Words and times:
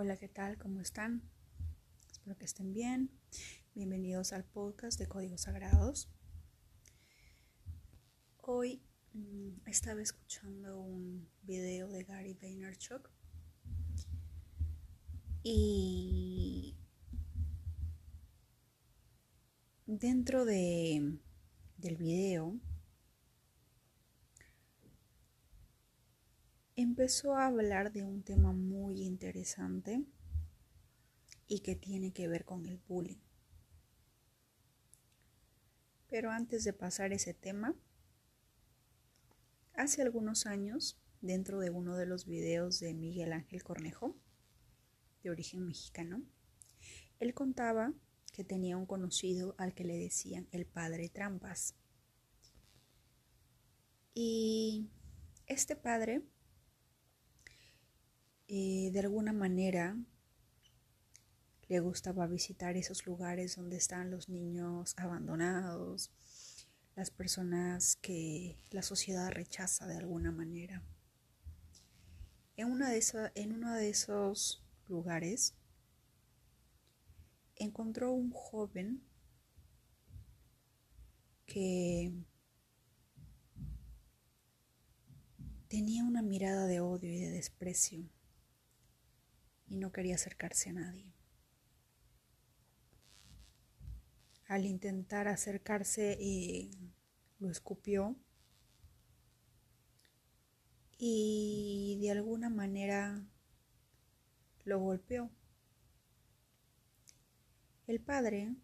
Hola, 0.00 0.16
¿qué 0.16 0.28
tal? 0.28 0.58
¿Cómo 0.58 0.80
están? 0.80 1.28
Espero 2.08 2.38
que 2.38 2.44
estén 2.44 2.72
bien. 2.72 3.10
Bienvenidos 3.74 4.32
al 4.32 4.44
podcast 4.44 4.96
de 4.96 5.08
Códigos 5.08 5.40
Sagrados. 5.40 6.08
Hoy 8.36 8.80
mmm, 9.12 9.54
estaba 9.66 10.00
escuchando 10.00 10.78
un 10.78 11.28
video 11.42 11.88
de 11.88 12.04
Gary 12.04 12.34
Vaynerchuk 12.34 13.10
y 15.42 16.76
dentro 19.84 20.44
de, 20.44 21.18
del 21.76 21.96
video 21.96 22.60
empezó 26.82 27.34
a 27.34 27.46
hablar 27.46 27.90
de 27.90 28.04
un 28.04 28.22
tema 28.22 28.52
muy 28.52 29.02
interesante 29.02 30.04
y 31.48 31.58
que 31.60 31.74
tiene 31.74 32.12
que 32.12 32.28
ver 32.28 32.44
con 32.44 32.66
el 32.66 32.78
bullying. 32.86 33.18
Pero 36.06 36.30
antes 36.30 36.62
de 36.62 36.72
pasar 36.72 37.12
ese 37.12 37.34
tema, 37.34 37.74
hace 39.74 40.02
algunos 40.02 40.46
años, 40.46 41.00
dentro 41.20 41.58
de 41.58 41.70
uno 41.70 41.96
de 41.96 42.06
los 42.06 42.26
videos 42.26 42.78
de 42.78 42.94
Miguel 42.94 43.32
Ángel 43.32 43.64
Cornejo, 43.64 44.16
de 45.24 45.30
origen 45.30 45.66
mexicano, 45.66 46.22
él 47.18 47.34
contaba 47.34 47.92
que 48.32 48.44
tenía 48.44 48.76
un 48.76 48.86
conocido 48.86 49.56
al 49.58 49.74
que 49.74 49.82
le 49.82 49.98
decían 49.98 50.46
el 50.52 50.64
padre 50.64 51.08
trampas. 51.08 51.74
Y 54.14 54.88
este 55.48 55.74
padre 55.74 56.22
de 58.48 59.00
alguna 59.00 59.32
manera 59.34 59.96
le 61.68 61.80
gustaba 61.80 62.26
visitar 62.26 62.78
esos 62.78 63.04
lugares 63.04 63.56
donde 63.56 63.76
están 63.76 64.10
los 64.10 64.30
niños 64.30 64.94
abandonados, 64.96 66.10
las 66.96 67.10
personas 67.10 67.96
que 67.96 68.56
la 68.70 68.82
sociedad 68.82 69.30
rechaza 69.30 69.86
de 69.86 69.98
alguna 69.98 70.32
manera. 70.32 70.82
En, 72.56 72.70
una 72.70 72.90
en 73.34 73.52
uno 73.52 73.74
de 73.74 73.90
esos 73.90 74.64
lugares 74.88 75.54
encontró 77.56 78.12
un 78.12 78.30
joven 78.30 79.02
que 81.44 82.12
tenía 85.68 86.02
una 86.02 86.22
mirada 86.22 86.66
de 86.66 86.80
odio 86.80 87.12
y 87.12 87.18
de 87.18 87.30
desprecio 87.30 88.08
y 89.68 89.76
no 89.76 89.92
quería 89.92 90.14
acercarse 90.14 90.70
a 90.70 90.74
nadie. 90.74 91.14
Al 94.46 94.64
intentar 94.64 95.28
acercarse 95.28 96.16
eh, 96.20 96.70
lo 97.38 97.50
escupió 97.50 98.16
y 100.96 101.98
de 102.00 102.10
alguna 102.10 102.48
manera 102.48 103.22
lo 104.64 104.80
golpeó. 104.80 105.30
El 107.86 108.00
padre 108.00 108.54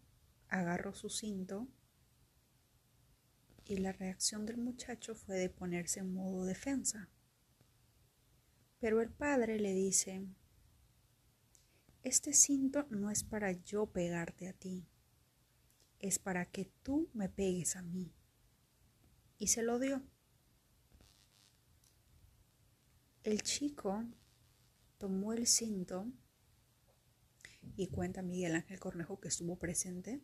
agarró 0.49 0.93
su 0.93 1.09
cinto 1.09 1.67
y 3.65 3.77
la 3.77 3.91
reacción 3.91 4.45
del 4.45 4.57
muchacho 4.57 5.15
fue 5.15 5.37
de 5.37 5.49
ponerse 5.49 5.99
en 5.99 6.13
modo 6.13 6.45
defensa. 6.45 7.09
Pero 8.79 9.01
el 9.01 9.09
padre 9.09 9.59
le 9.59 9.73
dice, 9.73 10.27
este 12.05 12.33
cinto 12.33 12.85
no 12.91 13.09
es 13.09 13.23
para 13.23 13.51
yo 13.51 13.87
pegarte 13.87 14.47
a 14.47 14.53
ti, 14.53 14.87
es 15.97 16.19
para 16.19 16.45
que 16.45 16.65
tú 16.83 17.09
me 17.13 17.29
pegues 17.29 17.75
a 17.75 17.81
mí. 17.81 18.13
Y 19.39 19.47
se 19.47 19.63
lo 19.63 19.79
dio. 19.79 20.03
El 23.23 23.41
chico 23.41 24.05
tomó 24.99 25.33
el 25.33 25.47
cinto 25.47 26.05
y 27.75 27.87
cuenta 27.87 28.21
Miguel 28.21 28.53
Ángel 28.53 28.79
Cornejo 28.79 29.19
que 29.19 29.29
estuvo 29.29 29.57
presente, 29.57 30.21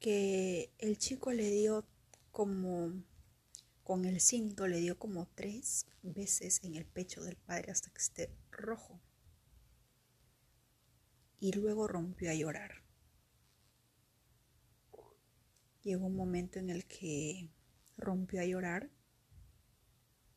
que 0.00 0.70
el 0.76 0.98
chico 0.98 1.32
le 1.32 1.50
dio 1.50 1.88
como, 2.30 2.92
con 3.84 4.04
el 4.04 4.20
cinto 4.20 4.68
le 4.68 4.80
dio 4.80 4.98
como 4.98 5.28
tres 5.34 5.86
veces 6.02 6.62
en 6.62 6.74
el 6.74 6.84
pecho 6.84 7.22
del 7.22 7.36
padre 7.36 7.72
hasta 7.72 7.90
que 7.90 8.02
esté 8.02 8.36
rojo 8.50 9.00
y 11.42 11.50
luego 11.50 11.88
rompió 11.88 12.30
a 12.30 12.34
llorar. 12.34 12.84
Llegó 15.82 16.06
un 16.06 16.14
momento 16.14 16.60
en 16.60 16.70
el 16.70 16.86
que 16.86 17.50
rompió 17.96 18.40
a 18.40 18.44
llorar 18.44 18.92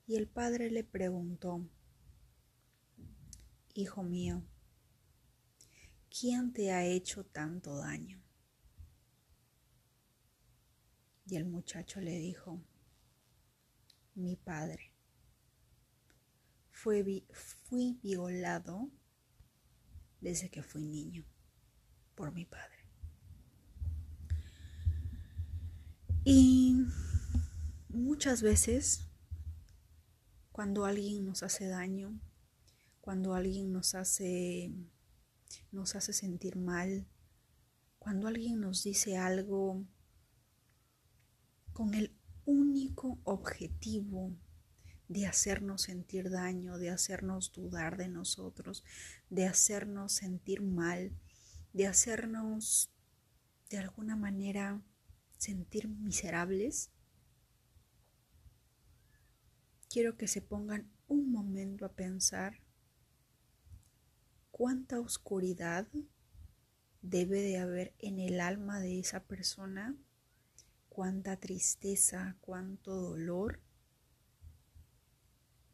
y 0.08 0.16
el 0.16 0.28
padre 0.28 0.72
le 0.72 0.84
preguntó, 0.84 1.70
Hijo 3.76 4.02
mío, 4.02 4.48
¿quién 6.10 6.52
te 6.52 6.72
ha 6.72 6.84
hecho 6.84 7.24
tanto 7.24 7.78
daño? 7.78 8.20
Y 11.28 11.36
el 11.36 11.46
muchacho 11.46 12.02
le 12.02 12.18
dijo, 12.18 12.64
mi 14.16 14.38
padre. 14.38 14.92
Fue, 16.72 17.24
fui 17.30 18.00
violado 18.02 18.90
desde 20.26 20.50
que 20.50 20.64
fui 20.64 20.84
niño 20.84 21.24
por 22.16 22.32
mi 22.34 22.46
padre. 22.46 22.90
Y 26.24 26.76
muchas 27.90 28.42
veces 28.42 29.08
cuando 30.52 30.86
alguien 30.86 31.26
nos 31.26 31.44
hace 31.44 31.68
daño, 31.68 32.20
cuando 33.02 33.36
alguien 33.36 33.72
nos 33.72 33.94
hace 33.94 34.74
nos 35.72 35.96
hace 35.96 36.12
sentir 36.12 36.56
mal, 36.56 37.06
cuando 38.00 38.28
alguien 38.28 38.60
nos 38.60 38.82
dice 38.84 39.18
algo 39.18 39.86
con 41.72 41.94
el 41.94 42.18
único 42.46 43.20
objetivo 43.26 44.36
de 45.08 45.28
hacernos 45.28 45.84
sentir 45.84 46.30
daño, 46.30 46.78
de 46.78 46.90
hacernos 46.90 47.52
dudar 47.52 47.98
de 47.98 48.08
nosotros, 48.08 48.84
de 49.30 49.46
hacernos 49.46 50.14
sentir 50.14 50.62
mal, 50.62 51.12
de 51.74 51.88
hacernos 51.88 52.90
de 53.70 53.78
alguna 53.78 54.16
manera 54.16 54.82
sentir 55.38 55.88
miserables, 55.88 56.92
quiero 59.90 60.18
que 60.18 60.28
se 60.28 60.42
pongan 60.42 60.92
un 61.08 61.32
momento 61.32 61.86
a 61.86 61.94
pensar 61.94 62.62
cuánta 64.52 65.00
oscuridad 65.00 65.88
debe 67.02 67.42
de 67.42 67.60
haber 67.60 67.94
en 68.00 68.20
el 68.20 68.40
alma 68.40 68.80
de 68.80 69.00
esa 69.00 69.24
persona, 69.24 69.96
cuánta 70.90 71.38
tristeza, 71.38 72.38
cuánto 72.42 72.96
dolor 72.96 73.62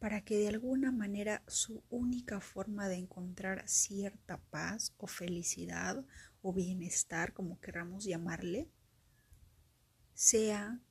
para 0.01 0.21
que 0.21 0.35
de 0.35 0.47
alguna 0.47 0.91
manera 0.91 1.43
su 1.45 1.83
única 1.91 2.39
forma 2.41 2.87
de 2.87 2.95
encontrar 2.95 3.69
cierta 3.69 4.39
paz 4.49 4.95
o 4.97 5.05
felicidad 5.05 6.03
o 6.41 6.53
bienestar, 6.53 7.33
como 7.33 7.59
queramos 7.59 8.05
llamarle, 8.05 8.67
sea 10.15 10.81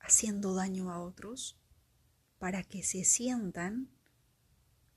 haciendo 0.00 0.54
daño 0.54 0.90
a 0.90 1.00
otros 1.00 1.56
para 2.40 2.64
que 2.64 2.82
se 2.82 3.04
sientan 3.04 3.90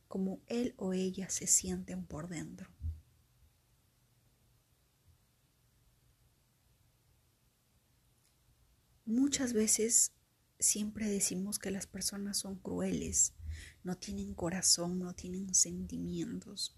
como 0.07 0.41
él 0.47 0.73
o 0.77 0.93
ella 0.93 1.29
se 1.29 1.45
sienten 1.45 2.03
por 2.03 2.29
dentro. 2.29 2.67
Muchas 9.05 9.53
veces 9.53 10.13
siempre 10.57 11.07
decimos 11.07 11.59
que 11.59 11.69
las 11.69 11.85
personas 11.85 12.37
son 12.37 12.55
crueles, 12.55 13.35
no 13.83 13.97
tienen 13.97 14.33
corazón, 14.33 14.99
no 14.99 15.13
tienen 15.13 15.53
sentimientos. 15.53 16.77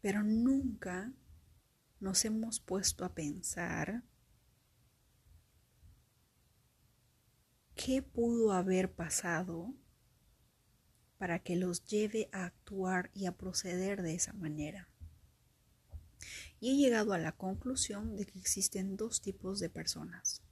Pero 0.00 0.22
nunca 0.22 1.12
nos 2.00 2.24
hemos 2.24 2.60
puesto 2.60 3.04
a 3.04 3.14
pensar 3.14 4.02
qué 7.74 8.02
pudo 8.02 8.52
haber 8.52 8.92
pasado 8.92 9.74
para 11.18 11.40
que 11.40 11.56
los 11.56 11.84
lleve 11.84 12.30
a 12.32 12.46
actuar 12.46 13.10
y 13.14 13.26
a 13.26 13.36
proceder 13.36 14.02
de 14.02 14.14
esa 14.14 14.32
manera. 14.32 14.88
Y 16.60 16.70
he 16.70 16.76
llegado 16.76 17.12
a 17.12 17.18
la 17.18 17.32
conclusión 17.32 18.16
de 18.16 18.26
que 18.26 18.38
existen 18.38 18.96
dos 18.96 19.20
tipos 19.20 19.60
de 19.60 19.68
personas 19.68 20.42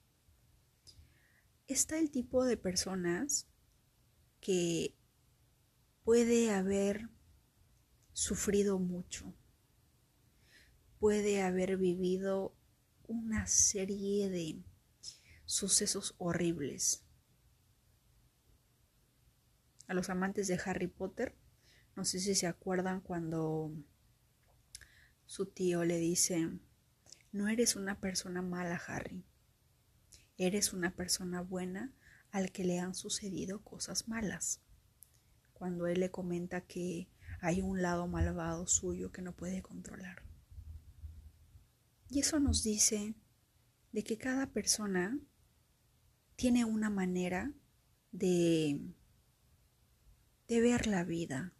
está 1.68 1.98
el 1.98 2.10
tipo 2.10 2.44
de 2.44 2.56
personas 2.56 3.46
que 4.40 4.94
puede 6.02 6.50
haber 6.50 7.10
sufrido 8.12 8.78
mucho, 8.78 9.34
puede 10.98 11.42
haber 11.42 11.76
vivido 11.76 12.56
una 13.06 13.46
serie 13.46 14.30
de 14.30 14.62
sucesos 15.44 16.14
horribles. 16.18 17.04
A 19.86 19.94
los 19.94 20.08
amantes 20.08 20.48
de 20.48 20.60
Harry 20.64 20.88
Potter, 20.88 21.36
no 21.96 22.04
sé 22.04 22.18
si 22.18 22.34
se 22.34 22.46
acuerdan 22.46 23.00
cuando 23.00 23.72
su 25.26 25.46
tío 25.46 25.84
le 25.84 25.98
dice, 25.98 26.48
no 27.32 27.48
eres 27.48 27.76
una 27.76 28.00
persona 28.00 28.40
mala, 28.40 28.80
Harry, 28.86 29.22
eres 30.38 30.72
una 30.72 30.94
persona 30.94 31.42
buena 31.42 31.92
al 32.30 32.52
que 32.52 32.64
le 32.64 32.78
han 32.78 32.94
sucedido 32.94 33.62
cosas 33.62 34.08
malas. 34.08 34.60
Cuando 35.52 35.86
él 35.86 36.00
le 36.00 36.10
comenta 36.10 36.62
que 36.62 37.08
hay 37.40 37.60
un 37.60 37.82
lado 37.82 38.06
malvado 38.06 38.66
suyo 38.66 39.10
que 39.10 39.22
no 39.22 39.34
puede 39.34 39.62
controlar. 39.62 40.22
Y 42.08 42.20
eso 42.20 42.40
nos 42.40 42.62
dice 42.62 43.14
de 43.92 44.04
que 44.04 44.16
cada 44.16 44.46
persona 44.52 45.18
tiene 46.36 46.64
una 46.64 46.88
manera 46.88 47.52
de, 48.12 48.80
de 50.46 50.60
ver 50.60 50.86
la 50.86 51.04
vida, 51.04 51.52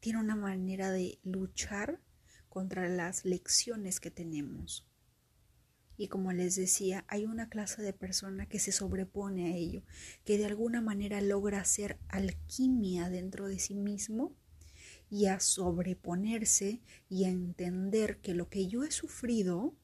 tiene 0.00 0.20
una 0.20 0.36
manera 0.36 0.90
de 0.90 1.18
luchar 1.22 2.00
contra 2.48 2.88
las 2.88 3.24
lecciones 3.24 4.00
que 4.00 4.10
tenemos. 4.10 4.89
Y 6.00 6.08
como 6.08 6.32
les 6.32 6.56
decía, 6.56 7.04
hay 7.08 7.26
una 7.26 7.50
clase 7.50 7.82
de 7.82 7.92
persona 7.92 8.46
que 8.46 8.58
se 8.58 8.72
sobrepone 8.72 9.52
a 9.52 9.56
ello, 9.56 9.82
que 10.24 10.38
de 10.38 10.46
alguna 10.46 10.80
manera 10.80 11.20
logra 11.20 11.60
hacer 11.60 11.98
alquimia 12.08 13.10
dentro 13.10 13.48
de 13.48 13.58
sí 13.58 13.74
mismo 13.74 14.34
y 15.10 15.26
a 15.26 15.40
sobreponerse 15.40 16.80
y 17.10 17.24
a 17.24 17.28
entender 17.28 18.18
que 18.22 18.32
lo 18.32 18.48
que 18.48 18.66
yo 18.66 18.82
he 18.82 18.90
sufrido, 18.90 19.76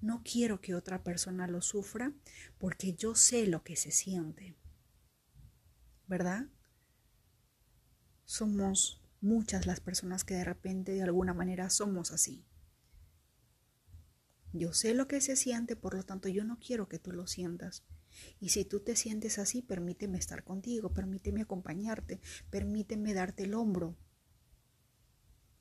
no 0.00 0.24
quiero 0.24 0.60
que 0.60 0.74
otra 0.74 1.04
persona 1.04 1.46
lo 1.46 1.62
sufra 1.62 2.12
porque 2.58 2.94
yo 2.94 3.14
sé 3.14 3.46
lo 3.46 3.62
que 3.62 3.76
se 3.76 3.92
siente. 3.92 4.56
¿Verdad? 6.08 6.48
Somos 8.24 9.00
muchas 9.20 9.64
las 9.64 9.78
personas 9.78 10.24
que 10.24 10.34
de 10.34 10.42
repente 10.42 10.90
de 10.90 11.04
alguna 11.04 11.34
manera 11.34 11.70
somos 11.70 12.10
así. 12.10 12.44
Yo 14.56 14.72
sé 14.72 14.94
lo 14.94 15.08
que 15.08 15.20
se 15.20 15.34
siente, 15.34 15.74
por 15.74 15.94
lo 15.94 16.04
tanto 16.04 16.28
yo 16.28 16.44
no 16.44 16.60
quiero 16.60 16.88
que 16.88 17.00
tú 17.00 17.10
lo 17.10 17.26
sientas. 17.26 17.82
Y 18.38 18.50
si 18.50 18.64
tú 18.64 18.78
te 18.78 18.94
sientes 18.94 19.40
así, 19.40 19.62
permíteme 19.62 20.16
estar 20.16 20.44
contigo, 20.44 20.94
permíteme 20.94 21.42
acompañarte, 21.42 22.20
permíteme 22.50 23.14
darte 23.14 23.42
el 23.42 23.54
hombro. 23.54 23.96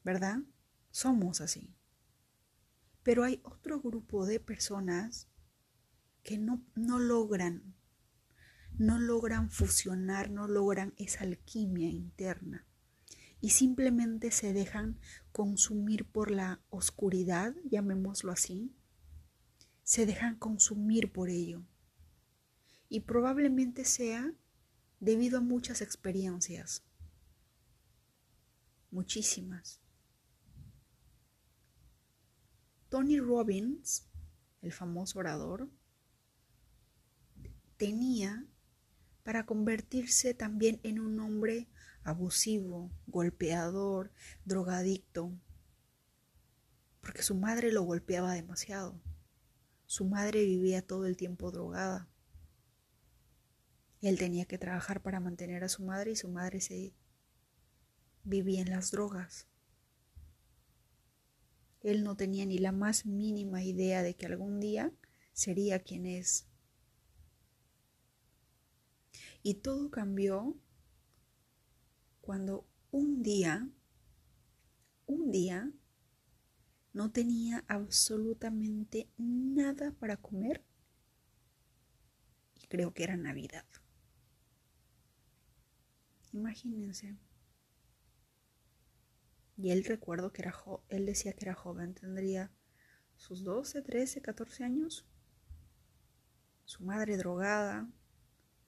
¿Verdad? 0.04 0.42
Somos 0.92 1.42
así. 1.42 1.74
Pero 3.02 3.24
hay 3.24 3.42
otro 3.44 3.82
grupo 3.82 4.28
de 4.28 4.40
personas 4.40 5.28
que 6.22 6.38
no, 6.38 6.64
no 6.76 7.00
logran, 7.00 7.74
no 8.78 9.00
logran 9.00 9.50
fusionar, 9.50 10.30
no 10.30 10.48
logran 10.48 10.94
esa 10.98 11.24
alquimia 11.24 11.90
interna 11.90 12.68
y 13.42 13.50
simplemente 13.50 14.30
se 14.30 14.54
dejan 14.54 15.00
consumir 15.32 16.06
por 16.06 16.30
la 16.30 16.62
oscuridad, 16.70 17.56
llamémoslo 17.66 18.32
así, 18.32 18.72
se 19.84 20.06
dejan 20.06 20.38
consumir 20.38 21.12
por 21.12 21.30
ello. 21.30 21.64
Y 22.90 23.02
probablemente 23.02 23.86
sea 23.86 24.34
debido 25.00 25.40
a 25.40 25.42
muchas 25.42 25.82
experiencias, 25.82 26.84
muchísimas. 28.92 29.82
Tony 32.90 33.20
Robbins, 33.20 34.08
el 34.62 34.72
famoso 34.72 35.20
orador, 35.20 35.70
tenía 37.78 38.46
para 39.24 39.46
convertirse 39.46 40.34
también 40.34 40.80
en 40.84 41.00
un 41.00 41.20
hombre 41.20 41.68
abusivo, 42.04 42.92
golpeador, 43.08 44.12
drogadicto, 44.46 45.34
porque 47.02 47.24
su 47.24 47.36
madre 47.36 47.72
lo 47.72 47.82
golpeaba 47.84 48.34
demasiado. 48.34 49.02
Su 49.94 50.06
madre 50.06 50.44
vivía 50.44 50.82
todo 50.82 51.06
el 51.06 51.16
tiempo 51.16 51.52
drogada. 51.52 52.10
Él 54.02 54.18
tenía 54.18 54.46
que 54.46 54.58
trabajar 54.58 55.04
para 55.04 55.20
mantener 55.20 55.64
a 55.64 55.70
su 55.70 55.84
madre 55.84 56.14
y 56.14 56.16
su 56.16 56.30
madre 56.30 56.62
se 56.62 56.96
vivía 58.24 58.62
en 58.62 58.72
las 58.72 58.90
drogas. 58.90 59.48
Él 61.82 62.04
no 62.04 62.18
tenía 62.18 62.44
ni 62.48 62.58
la 62.58 62.72
más 62.72 63.06
mínima 63.06 63.62
idea 63.62 64.02
de 64.02 64.16
que 64.16 64.26
algún 64.26 64.60
día 64.60 64.92
sería 65.32 65.84
quien 65.84 66.08
es. 66.08 66.48
Y 69.44 69.54
todo 69.54 69.92
cambió 69.92 70.58
cuando 72.20 72.66
un 72.90 73.22
día, 73.22 73.70
un 75.06 75.30
día, 75.30 75.72
no 76.94 77.12
tenía 77.12 77.66
absolutamente 77.68 79.10
nada 79.18 79.92
para 80.00 80.18
comer 80.18 80.64
y 82.56 82.68
creo 82.68 82.94
que 82.94 83.04
era 83.04 83.18
Navidad. 83.18 83.66
Imagínense. 86.32 87.18
Y 89.58 89.72
él 89.72 89.84
recuerdo 89.86 90.32
que 90.32 90.42
era 90.44 90.56
él 90.90 91.06
decía 91.06 91.34
que 91.34 91.46
era 91.46 91.54
joven, 91.54 91.94
tendría 91.94 92.52
sus 93.18 93.44
12, 93.44 93.82
13, 93.82 94.22
14 94.22 94.64
años. 94.64 95.06
Su 96.66 96.84
madre 96.84 97.18
drogada, 97.18 97.88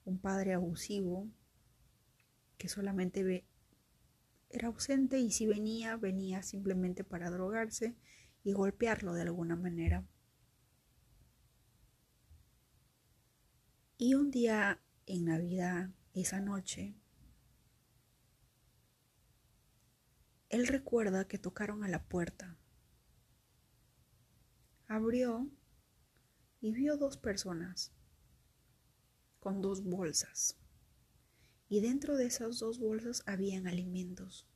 un 0.03 0.19
padre 0.19 0.53
abusivo 0.53 1.27
que 2.57 2.69
solamente 2.69 3.23
ve 3.23 3.45
era 4.49 4.67
ausente 4.67 5.19
y 5.19 5.31
si 5.31 5.47
venía, 5.47 5.97
venía 5.97 6.43
simplemente 6.43 7.03
para 7.03 7.29
drogarse 7.29 7.95
y 8.43 8.53
golpearlo 8.53 9.13
de 9.13 9.23
alguna 9.23 9.55
manera. 9.55 10.05
Y 13.97 14.13
un 14.15 14.29
día 14.29 14.81
en 15.05 15.25
Navidad, 15.25 15.89
esa 16.13 16.39
noche, 16.39 16.95
él 20.49 20.67
recuerda 20.67 21.27
que 21.27 21.37
tocaron 21.37 21.83
a 21.83 21.87
la 21.87 22.03
puerta. 22.03 22.57
Abrió 24.87 25.49
y 26.61 26.71
vio 26.71 26.97
dos 26.97 27.17
personas 27.17 27.91
con 29.39 29.61
dos 29.61 29.83
bolsas 29.83 30.57
y 31.67 31.81
dentro 31.81 32.15
de 32.15 32.27
esas 32.27 32.59
dos 32.59 32.79
bolsas 32.79 33.23
habían 33.25 33.67
alimentos. 33.67 34.47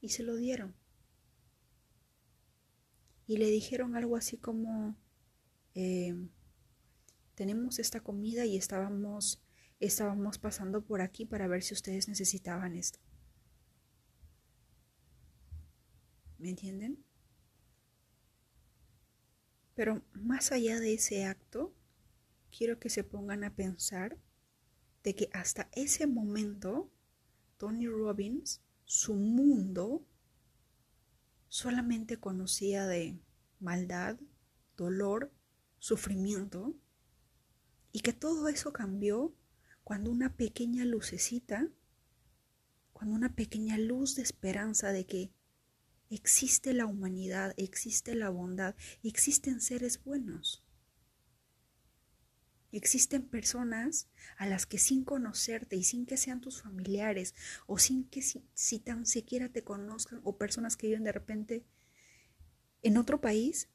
Y 0.00 0.10
se 0.10 0.22
lo 0.22 0.36
dieron. 0.36 0.74
Y 3.26 3.36
le 3.36 3.46
dijeron 3.46 3.96
algo 3.96 4.16
así 4.16 4.36
como, 4.38 4.96
eh, 5.74 6.14
tenemos 7.34 7.78
esta 7.78 8.00
comida 8.00 8.44
y 8.44 8.56
estábamos, 8.56 9.42
estábamos 9.78 10.38
pasando 10.38 10.82
por 10.84 11.00
aquí 11.00 11.26
para 11.26 11.48
ver 11.48 11.62
si 11.62 11.74
ustedes 11.74 12.08
necesitaban 12.08 12.76
esto. 12.76 12.98
¿Me 16.38 16.50
entienden? 16.50 17.04
Pero 19.74 20.02
más 20.12 20.52
allá 20.52 20.80
de 20.80 20.94
ese 20.94 21.24
acto, 21.24 21.74
quiero 22.50 22.78
que 22.78 22.88
se 22.88 23.04
pongan 23.04 23.44
a 23.44 23.54
pensar 23.54 24.18
de 25.02 25.14
que 25.14 25.30
hasta 25.32 25.68
ese 25.72 26.06
momento 26.06 26.90
Tony 27.56 27.86
Robbins, 27.86 28.60
su 28.84 29.14
mundo, 29.14 30.04
solamente 31.48 32.18
conocía 32.18 32.86
de 32.86 33.20
maldad, 33.58 34.18
dolor, 34.76 35.32
sufrimiento, 35.78 36.74
y 37.92 38.00
que 38.00 38.12
todo 38.12 38.48
eso 38.48 38.72
cambió 38.72 39.34
cuando 39.84 40.10
una 40.10 40.36
pequeña 40.36 40.84
lucecita, 40.84 41.68
cuando 42.92 43.14
una 43.14 43.34
pequeña 43.34 43.78
luz 43.78 44.14
de 44.14 44.22
esperanza 44.22 44.92
de 44.92 45.06
que 45.06 45.32
existe 46.10 46.72
la 46.72 46.86
humanidad, 46.86 47.54
existe 47.56 48.14
la 48.14 48.30
bondad, 48.30 48.74
existen 49.02 49.60
seres 49.60 50.02
buenos. 50.02 50.62
Existen 52.72 53.22
personas 53.22 54.08
a 54.36 54.46
las 54.46 54.66
que 54.66 54.78
sin 54.78 55.04
conocerte 55.04 55.76
y 55.76 55.82
sin 55.82 56.06
que 56.06 56.16
sean 56.16 56.40
tus 56.40 56.62
familiares 56.62 57.34
o 57.66 57.78
sin 57.78 58.04
que 58.04 58.22
si, 58.22 58.78
tan 58.78 59.06
siquiera 59.06 59.48
te 59.48 59.64
conozcan 59.64 60.20
o 60.22 60.36
personas 60.36 60.76
que 60.76 60.86
viven 60.86 61.04
de 61.04 61.12
repente 61.12 61.64
en 62.82 62.96
otro 62.96 63.20
país 63.20 63.68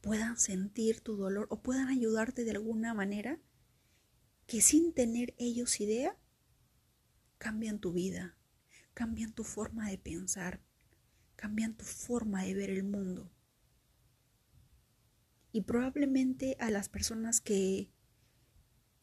puedan 0.00 0.38
sentir 0.38 1.00
tu 1.00 1.16
dolor 1.16 1.46
o 1.50 1.62
puedan 1.62 1.88
ayudarte 1.88 2.44
de 2.44 2.52
alguna 2.52 2.94
manera 2.94 3.38
que 4.46 4.62
sin 4.62 4.94
tener 4.94 5.34
ellos 5.38 5.80
idea 5.80 6.16
cambian 7.36 7.78
tu 7.80 7.92
vida, 7.92 8.36
cambian 8.94 9.32
tu 9.32 9.44
forma 9.44 9.90
de 9.90 9.98
pensar, 9.98 10.60
cambian 11.36 11.76
tu 11.76 11.84
forma 11.84 12.44
de 12.44 12.54
ver 12.54 12.70
el 12.70 12.82
mundo. 12.82 13.30
Y 15.52 15.62
probablemente 15.62 16.56
a 16.60 16.70
las 16.70 16.88
personas 16.88 17.40
que 17.40 17.90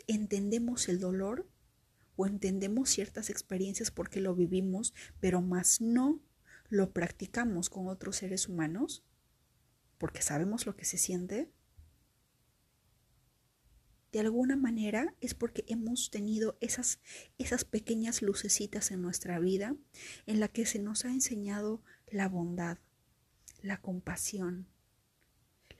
entendemos 0.08 0.88
el 0.90 1.00
dolor 1.00 1.50
o 2.16 2.26
entendemos 2.26 2.90
ciertas 2.90 3.30
experiencias 3.30 3.92
porque 3.92 4.22
lo 4.22 4.36
vivimos, 4.36 4.94
pero 5.20 5.42
más 5.42 5.82
no 5.82 6.22
lo 6.70 6.92
practicamos 6.92 7.70
con 7.70 7.88
otros 7.88 8.18
seres 8.18 8.48
humanos, 8.48 9.04
porque 9.98 10.22
sabemos 10.22 10.66
lo 10.66 10.76
que 10.76 10.86
se 10.86 10.98
siente, 10.98 11.52
de 14.12 14.22
alguna 14.22 14.56
manera 14.56 15.14
es 15.20 15.34
porque 15.34 15.66
hemos 15.68 16.10
tenido 16.10 16.58
esas, 16.62 17.00
esas 17.38 17.66
pequeñas 17.66 18.22
lucecitas 18.22 18.92
en 18.92 19.02
nuestra 19.02 19.40
vida 19.40 19.76
en 20.26 20.40
la 20.40 20.48
que 20.48 20.66
se 20.66 20.80
nos 20.80 21.06
ha 21.06 21.10
enseñado 21.10 21.84
la 22.08 22.28
bondad, 22.30 22.78
la 23.62 23.82
compasión, 23.82 24.68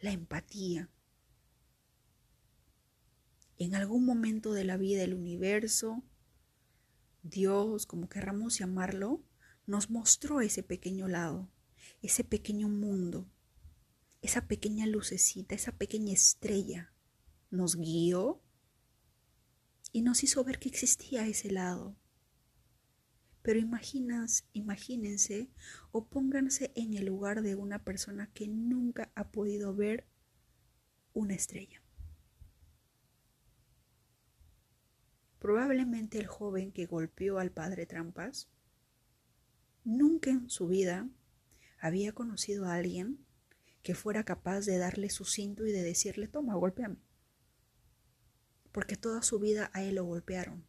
la 0.02 0.12
empatía. 0.12 0.90
En 3.58 3.74
algún 3.74 4.06
momento 4.06 4.54
de 4.54 4.64
la 4.64 4.78
vida 4.78 5.02
del 5.02 5.16
universo, 5.16 6.04
Dios, 7.24 7.86
como 7.86 8.08
querramos 8.08 8.60
llamarlo, 8.60 9.24
nos 9.66 9.90
mostró 9.90 10.42
ese 10.42 10.64
pequeño 10.64 11.08
lado, 11.08 11.50
ese 12.02 12.24
pequeño 12.24 12.70
mundo, 12.70 13.28
esa 14.22 14.48
pequeña 14.48 14.86
lucecita, 14.86 15.56
esa 15.56 15.72
pequeña 15.72 16.14
estrella 16.14 16.94
nos 17.50 17.76
guió 17.76 18.42
y 19.92 20.02
nos 20.02 20.24
hizo 20.24 20.44
ver 20.44 20.60
que 20.60 20.70
existía 20.70 21.28
ese 21.28 21.50
lado. 21.50 21.96
Pero 23.48 23.60
imaginas, 23.60 24.46
imagínense 24.52 25.50
o 25.94 26.10
pónganse 26.10 26.74
en 26.76 26.96
el 26.96 27.06
lugar 27.06 27.42
de 27.44 27.56
una 27.56 27.86
persona 27.86 28.30
que 28.34 28.50
nunca 28.50 29.10
ha 29.16 29.32
podido 29.32 29.74
ver 29.74 30.06
una 31.14 31.34
estrella. 31.34 31.82
Probablemente 35.40 36.20
el 36.20 36.28
joven 36.28 36.74
que 36.74 36.88
golpeó 36.88 37.40
al 37.40 37.52
padre 37.52 37.86
Trampas 37.86 38.50
nunca 39.86 40.30
en 40.30 40.50
su 40.50 40.68
vida 40.68 41.08
había 41.80 42.12
conocido 42.12 42.66
a 42.66 42.74
alguien 42.74 43.26
que 43.82 43.96
fuera 43.96 44.26
capaz 44.26 44.66
de 44.66 44.78
darle 44.78 45.10
su 45.10 45.24
cinto 45.24 45.66
y 45.66 45.72
de 45.72 45.84
decirle, 45.84 46.28
toma, 46.28 46.54
golpéame 46.56 46.98
porque 48.74 48.98
toda 48.98 49.22
su 49.22 49.40
vida 49.40 49.72
a 49.74 49.84
él 49.84 49.96
lo 49.96 50.04
golpearon, 50.04 50.66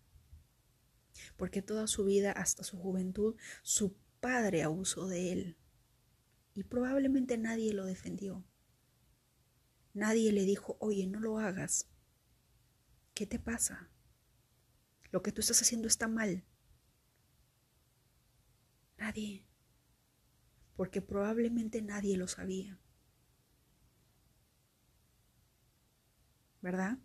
porque 1.36 1.62
toda 1.62 1.86
su 1.86 2.04
vida 2.04 2.32
hasta 2.32 2.64
su 2.64 2.76
juventud 2.78 3.36
su 3.62 3.96
padre 4.20 4.62
abusó 4.62 5.06
de 5.06 5.32
él 5.32 5.56
y 6.58 6.64
probablemente 6.64 7.38
nadie 7.38 7.72
lo 7.72 7.84
defendió. 7.84 8.44
Nadie 9.94 10.32
le 10.32 10.42
dijo, 10.42 10.76
oye, 10.80 11.06
no 11.06 11.20
lo 11.20 11.38
hagas. 11.38 11.88
¿Qué 13.14 13.26
te 13.26 13.38
pasa? 13.38 13.90
Lo 15.12 15.22
que 15.22 15.30
tú 15.30 15.40
estás 15.40 15.62
haciendo 15.62 15.86
está 15.86 16.08
mal. 16.08 16.44
Nadie. 18.96 19.46
Porque 20.74 21.00
probablemente 21.00 21.80
nadie 21.80 22.16
lo 22.16 22.26
sabía. 22.26 22.80
¿Verdad? 26.60 26.98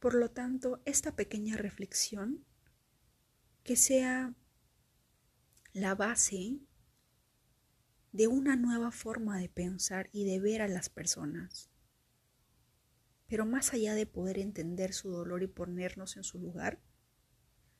Por 0.00 0.14
lo 0.14 0.32
tanto, 0.32 0.82
esta 0.84 1.14
pequeña 1.14 1.56
reflexión 1.56 2.44
que 3.62 3.76
sea 3.76 4.34
la 5.72 5.94
base 5.94 6.60
de 8.12 8.26
una 8.26 8.56
nueva 8.56 8.90
forma 8.90 9.38
de 9.38 9.48
pensar 9.48 10.08
y 10.12 10.24
de 10.24 10.40
ver 10.40 10.62
a 10.62 10.68
las 10.68 10.88
personas. 10.88 11.70
Pero 13.28 13.46
más 13.46 13.72
allá 13.72 13.94
de 13.94 14.06
poder 14.06 14.38
entender 14.38 14.92
su 14.92 15.10
dolor 15.10 15.42
y 15.42 15.46
ponernos 15.46 16.16
en 16.16 16.24
su 16.24 16.38
lugar, 16.38 16.80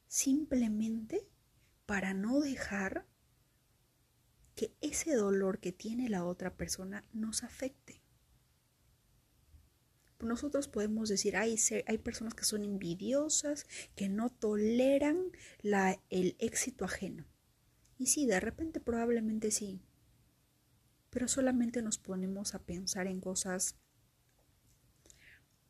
simplemente 0.07 1.29
para 1.87 2.15
no 2.15 2.41
dejar 2.41 3.09
que 4.55 4.77
ese 4.81 5.15
dolor 5.15 5.59
que 5.59 5.73
tiene 5.73 6.09
la 6.09 6.25
otra 6.25 6.57
persona 6.57 7.05
nos 7.13 7.43
afecte 7.43 8.00
nosotros 10.29 10.69
podemos 10.69 11.09
decir, 11.09 11.37
hay, 11.37 11.57
hay 11.87 11.99
personas 11.99 12.35
que 12.35 12.45
son 12.45 12.65
envidiosas, 12.65 13.67
que 13.95 14.09
no 14.09 14.31
toleran 14.31 15.33
la, 15.63 16.01
el 16.11 16.37
éxito 16.39 16.85
ajeno. 16.85 17.27
Y 17.99 18.07
sí, 18.07 18.27
de 18.27 18.41
repente 18.41 18.81
probablemente 18.81 19.51
sí. 19.51 19.83
Pero 21.11 21.29
solamente 21.29 21.83
nos 21.83 21.99
ponemos 21.99 22.55
a 22.55 22.63
pensar 22.63 23.07
en 23.07 23.21
cosas 23.21 23.77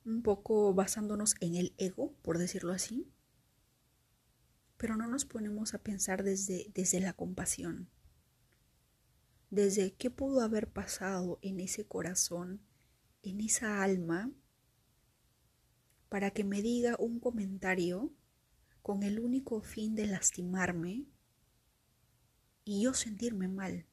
un 0.05 0.23
poco 0.23 0.75
basándonos 0.75 1.35
en 1.41 1.55
el 1.55 1.75
ego, 1.79 2.15
por 2.23 2.39
decirlo 2.39 2.73
así. 2.73 3.11
Pero 4.77 4.97
no 4.97 5.07
nos 5.07 5.25
ponemos 5.25 5.75
a 5.75 5.83
pensar 5.83 6.23
desde, 6.23 6.71
desde 6.75 7.01
la 7.01 7.13
compasión. 7.13 7.91
Desde 9.51 9.93
qué 9.95 10.11
pudo 10.11 10.43
haber 10.43 10.69
pasado 10.69 11.39
en 11.43 11.61
ese 11.61 11.85
corazón, 11.85 12.61
en 13.23 13.41
esa 13.41 13.83
alma 13.83 14.31
para 16.11 16.33
que 16.33 16.45
me 16.45 16.61
diga 16.61 16.97
un 16.99 17.21
comentario 17.21 18.13
con 18.83 19.05
el 19.05 19.21
único 19.21 19.63
fin 19.63 19.95
de 19.95 20.07
lastimarme 20.07 21.07
y 22.65 22.83
yo 22.83 22.93
sentirme 22.93 23.49
mal. 23.49 23.87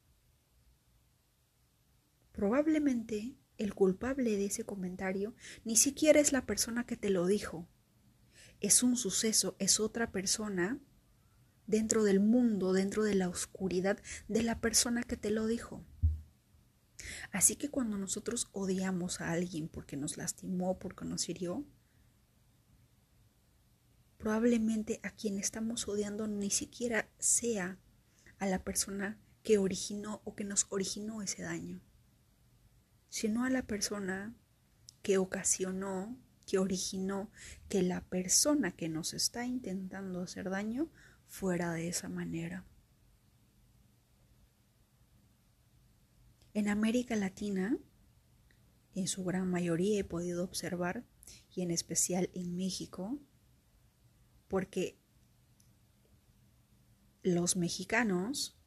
Probablemente 2.31 3.37
el 3.57 3.75
culpable 3.75 4.35
de 4.35 4.45
ese 4.45 4.65
comentario 4.65 5.35
ni 5.63 5.75
siquiera 5.75 6.19
es 6.19 6.33
la 6.33 6.45
persona 6.45 6.85
que 6.85 6.97
te 6.97 7.11
lo 7.11 7.27
dijo. 7.27 7.69
Es 8.61 8.81
un 8.81 8.97
suceso, 8.97 9.55
es 9.59 9.79
otra 9.79 10.11
persona 10.11 10.79
dentro 11.67 12.03
del 12.03 12.19
mundo, 12.19 12.73
dentro 12.73 13.03
de 13.03 13.13
la 13.13 13.29
oscuridad 13.29 14.01
de 14.27 14.41
la 14.41 14.59
persona 14.59 15.03
que 15.03 15.17
te 15.17 15.29
lo 15.29 15.45
dijo. 15.45 15.85
Así 17.31 17.55
que 17.55 17.69
cuando 17.69 17.99
nosotros 17.99 18.49
odiamos 18.53 19.21
a 19.21 19.31
alguien 19.31 19.67
porque 19.67 19.97
nos 19.97 20.17
lastimó, 20.17 20.79
porque 20.79 21.05
nos 21.05 21.29
hirió, 21.29 21.63
probablemente 24.27 24.99
a 25.03 25.11
quien 25.11 25.37
estamos 25.37 25.87
odiando 25.87 26.27
ni 26.27 26.49
siquiera 26.49 27.09
sea 27.17 27.79
a 28.39 28.45
la 28.45 28.61
persona 28.61 29.17
que 29.41 29.57
originó 29.57 30.21
o 30.25 30.35
que 30.35 30.43
nos 30.43 30.67
originó 30.69 31.21
ese 31.21 31.43
daño, 31.43 31.79
sino 33.07 33.45
a 33.45 33.49
la 33.49 33.61
persona 33.61 34.35
que 35.01 35.17
ocasionó, 35.17 36.19
que 36.45 36.57
originó 36.57 37.31
que 37.69 37.83
la 37.83 38.01
persona 38.01 38.75
que 38.75 38.89
nos 38.89 39.13
está 39.13 39.45
intentando 39.45 40.23
hacer 40.23 40.49
daño 40.49 40.91
fuera 41.29 41.71
de 41.71 41.87
esa 41.87 42.09
manera. 42.09 42.65
En 46.53 46.67
América 46.67 47.15
Latina, 47.15 47.77
en 48.93 49.07
su 49.07 49.23
gran 49.23 49.49
mayoría 49.49 50.01
he 50.01 50.03
podido 50.03 50.43
observar, 50.43 51.05
y 51.55 51.61
en 51.61 51.71
especial 51.71 52.29
en 52.33 52.57
México, 52.57 53.17
porque 54.47 54.97
los 57.23 57.55
mexicanos, 57.55 58.57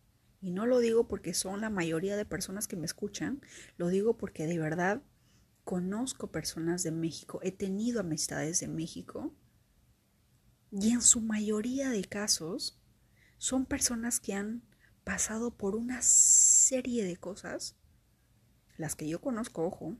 y 0.41 0.51
no 0.51 0.67
lo 0.67 0.79
digo 0.79 1.09
porque 1.09 1.35
son 1.35 1.61
la 1.61 1.71
mayoría 1.71 2.17
de 2.17 2.25
personas 2.25 2.69
que 2.69 2.77
me 2.77 2.87
escuchan, 2.87 3.41
lo 3.77 3.89
digo 3.89 4.17
porque 4.17 4.47
de 4.47 4.59
verdad 4.59 5.03
conozco 5.65 6.31
personas 6.31 6.83
de 6.83 6.91
México, 6.91 7.41
he 7.43 7.53
tenido 7.53 8.01
amistades 8.01 8.61
de 8.61 8.69
México, 8.69 9.35
y 10.71 10.91
en 10.91 11.03
su 11.03 11.21
mayoría 11.21 11.91
de 11.91 12.05
casos 12.05 12.81
son 13.39 13.67
personas 13.67 14.21
que 14.21 14.35
han 14.35 14.63
pasado 15.05 15.57
por 15.57 15.75
una 15.75 16.03
serie 16.03 17.05
de 17.05 17.17
cosas, 17.17 17.77
las 18.77 18.95
que 18.95 19.09
yo 19.09 19.21
conozco, 19.21 19.65
ojo, 19.65 19.97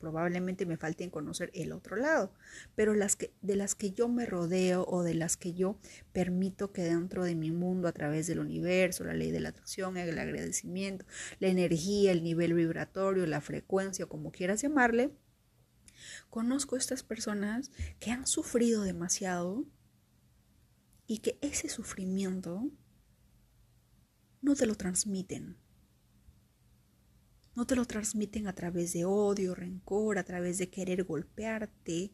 probablemente 0.00 0.66
me 0.66 0.78
falten 0.78 1.10
conocer 1.10 1.50
el 1.54 1.72
otro 1.72 1.94
lado, 1.94 2.32
pero 2.74 2.94
las 2.94 3.14
que, 3.16 3.32
de 3.42 3.54
las 3.54 3.74
que 3.74 3.92
yo 3.92 4.08
me 4.08 4.26
rodeo 4.26 4.84
o 4.88 5.02
de 5.02 5.14
las 5.14 5.36
que 5.36 5.52
yo 5.52 5.78
permito 6.12 6.72
que 6.72 6.82
dentro 6.82 7.22
de 7.22 7.36
mi 7.36 7.50
mundo 7.50 7.86
a 7.86 7.92
través 7.92 8.26
del 8.26 8.40
universo, 8.40 9.04
la 9.04 9.14
ley 9.14 9.30
de 9.30 9.40
la 9.40 9.50
atracción, 9.50 9.98
el 9.98 10.18
agradecimiento, 10.18 11.04
la 11.38 11.48
energía, 11.48 12.12
el 12.12 12.24
nivel 12.24 12.54
vibratorio, 12.54 13.26
la 13.26 13.42
frecuencia, 13.42 14.06
como 14.06 14.32
quieras 14.32 14.62
llamarle, 14.62 15.10
conozco 16.30 16.76
estas 16.76 17.02
personas 17.02 17.70
que 18.00 18.10
han 18.10 18.26
sufrido 18.26 18.82
demasiado 18.82 19.66
y 21.06 21.18
que 21.18 21.38
ese 21.42 21.68
sufrimiento 21.68 22.70
no 24.40 24.54
te 24.54 24.64
lo 24.64 24.74
transmiten 24.76 25.59
no 27.54 27.66
te 27.66 27.76
lo 27.76 27.84
transmiten 27.84 28.46
a 28.46 28.54
través 28.54 28.92
de 28.92 29.04
odio, 29.04 29.54
rencor, 29.54 30.18
a 30.18 30.24
través 30.24 30.58
de 30.58 30.70
querer 30.70 31.04
golpearte 31.04 32.12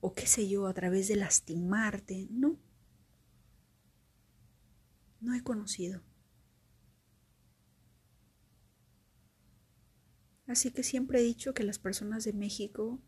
o 0.00 0.12
qué 0.12 0.26
sé 0.26 0.48
yo, 0.48 0.66
a 0.66 0.74
través 0.74 1.08
de 1.08 1.16
lastimarte, 1.16 2.28
no. 2.30 2.58
no 5.20 5.34
he 5.34 5.42
conocido. 5.42 6.02
Así 10.46 10.70
que 10.70 10.82
siempre 10.82 11.20
he 11.20 11.22
dicho 11.22 11.54
que 11.54 11.62
las 11.62 11.78
personas 11.78 12.24
de 12.24 12.34
México, 12.34 13.00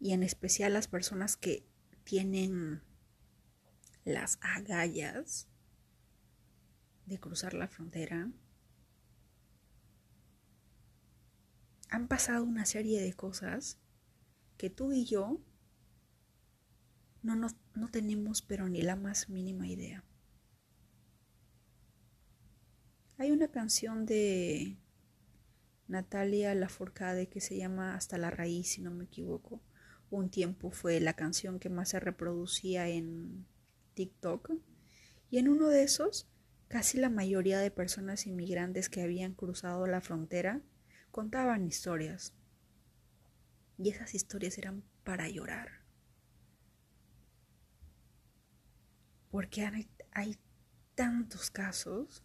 y 0.00 0.12
en 0.12 0.22
especial 0.22 0.72
las 0.72 0.88
personas 0.88 1.36
que 1.36 1.66
tienen 2.04 2.82
las 4.04 4.38
agallas 4.40 5.48
de 7.04 7.20
cruzar 7.20 7.52
la 7.52 7.68
frontera, 7.68 8.32
han 11.94 12.08
pasado 12.08 12.42
una 12.42 12.66
serie 12.66 13.00
de 13.00 13.12
cosas 13.12 13.78
que 14.56 14.68
tú 14.68 14.92
y 14.92 15.04
yo 15.04 15.40
no, 17.22 17.36
no, 17.36 17.46
no 17.74 17.88
tenemos 17.88 18.42
pero 18.42 18.68
ni 18.68 18.82
la 18.82 18.96
más 18.96 19.28
mínima 19.28 19.68
idea. 19.68 20.04
Hay 23.16 23.30
una 23.30 23.46
canción 23.46 24.06
de 24.06 24.76
Natalia 25.86 26.52
Lafourcade 26.56 27.28
que 27.28 27.40
se 27.40 27.56
llama 27.56 27.94
Hasta 27.94 28.18
la 28.18 28.30
raíz, 28.30 28.72
si 28.72 28.82
no 28.82 28.90
me 28.90 29.04
equivoco. 29.04 29.62
Un 30.10 30.30
tiempo 30.30 30.72
fue 30.72 30.98
la 30.98 31.14
canción 31.14 31.60
que 31.60 31.70
más 31.70 31.90
se 31.90 32.00
reproducía 32.00 32.88
en 32.88 33.46
TikTok. 33.94 34.50
Y 35.30 35.38
en 35.38 35.48
uno 35.48 35.68
de 35.68 35.84
esos, 35.84 36.28
casi 36.66 36.98
la 36.98 37.08
mayoría 37.08 37.60
de 37.60 37.70
personas 37.70 38.26
inmigrantes 38.26 38.88
que 38.88 39.02
habían 39.02 39.32
cruzado 39.34 39.86
la 39.86 40.00
frontera 40.00 40.60
contaban 41.14 41.64
historias. 41.64 42.34
Y 43.78 43.90
esas 43.90 44.16
historias 44.16 44.58
eran 44.58 44.82
para 45.04 45.28
llorar. 45.28 45.84
Porque 49.30 49.64
hay, 50.10 50.38
tantos 50.96 51.50
casos, 51.52 52.24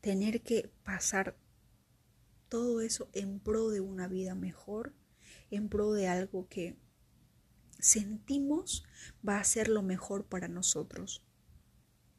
tener 0.00 0.42
que 0.42 0.72
pasar 0.84 1.36
todo 2.48 2.80
eso 2.80 3.10
en 3.12 3.40
pro 3.40 3.70
de 3.70 3.80
una 3.80 4.06
vida 4.06 4.36
mejor, 4.36 4.94
en 5.50 5.68
pro 5.68 5.92
de 5.92 6.06
algo 6.06 6.48
que 6.48 6.76
sentimos 7.80 8.84
va 9.28 9.40
a 9.40 9.44
ser 9.44 9.68
lo 9.68 9.82
mejor 9.82 10.26
para 10.26 10.46
nosotros, 10.46 11.24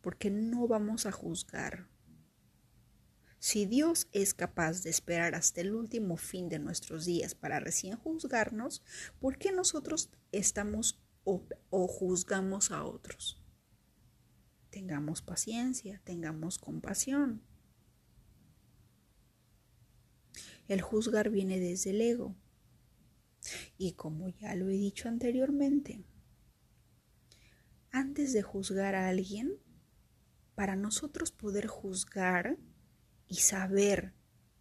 porque 0.01 0.29
no 0.29 0.67
vamos 0.67 1.05
a 1.05 1.13
juzgar. 1.13 1.92
Si 3.43 3.65
Dios 3.65 4.07
es 4.13 4.33
capaz 4.33 4.83
de 4.83 4.89
esperar 4.89 5.35
hasta 5.35 5.59
el 5.59 5.75
último 5.75 6.15
fin 6.15 6.47
de 6.47 6.59
nuestros 6.59 7.03
días 7.03 7.35
para 7.35 7.59
recién 7.59 7.97
juzgarnos, 7.97 8.81
¿por 9.19 9.37
qué 9.37 9.51
nosotros 9.51 10.09
estamos 10.31 11.03
o, 11.25 11.45
juzgamos 11.89 12.71
a 12.71 12.85
otros? 12.85 13.43
Tengamos 14.69 15.21
paciencia, 15.21 15.99
tengamos 16.05 16.57
compasión. 16.57 17.43
El 20.69 20.79
juzgar 20.79 21.29
viene 21.29 21.59
desde 21.59 21.89
el 21.89 21.99
ego. 21.99 22.37
Y 23.77 23.91
como 23.91 24.29
ya 24.29 24.55
lo 24.55 24.69
he 24.69 24.77
dicho 24.77 25.09
anteriormente, 25.09 26.01
antes 27.91 28.31
de 28.31 28.41
juzgar 28.41 28.95
a 28.95 29.09
alguien, 29.09 29.59
para 30.55 30.77
nosotros 30.77 31.33
poder 31.33 31.67
juzgar 31.67 32.57
y 33.27 33.35
saber 33.35 34.13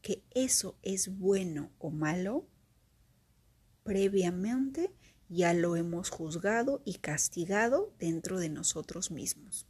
que 0.02 0.24
eso 0.30 0.78
es 0.82 1.18
bueno 1.18 1.72
o 1.78 1.90
malo, 1.90 2.46
previamente 3.84 4.92
ya 5.28 5.54
lo 5.54 5.76
hemos 5.76 6.10
juzgado 6.10 6.82
y 6.84 6.98
castigado 6.98 7.94
dentro 7.98 8.38
de 8.38 8.50
nosotros 8.50 9.10
mismos. 9.10 9.66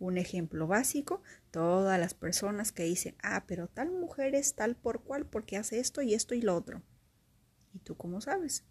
Un 0.00 0.16
ejemplo 0.16 0.66
básico, 0.66 1.22
todas 1.50 1.98
las 1.98 2.14
personas 2.14 2.72
que 2.72 2.84
dicen, 2.84 3.16
ah, 3.22 3.44
pero 3.46 3.68
tal 3.68 3.90
mujer 3.90 4.34
es 4.34 4.54
tal 4.54 4.76
por 4.76 5.02
cual 5.02 5.26
porque 5.26 5.56
hace 5.56 5.80
esto 5.80 6.02
y 6.02 6.14
esto 6.14 6.34
y 6.34 6.40
lo 6.40 6.56
otro. 6.56 6.82
¿Y 7.72 7.80
tú 7.80 7.96
cómo 7.96 8.20
sabes? 8.20 8.64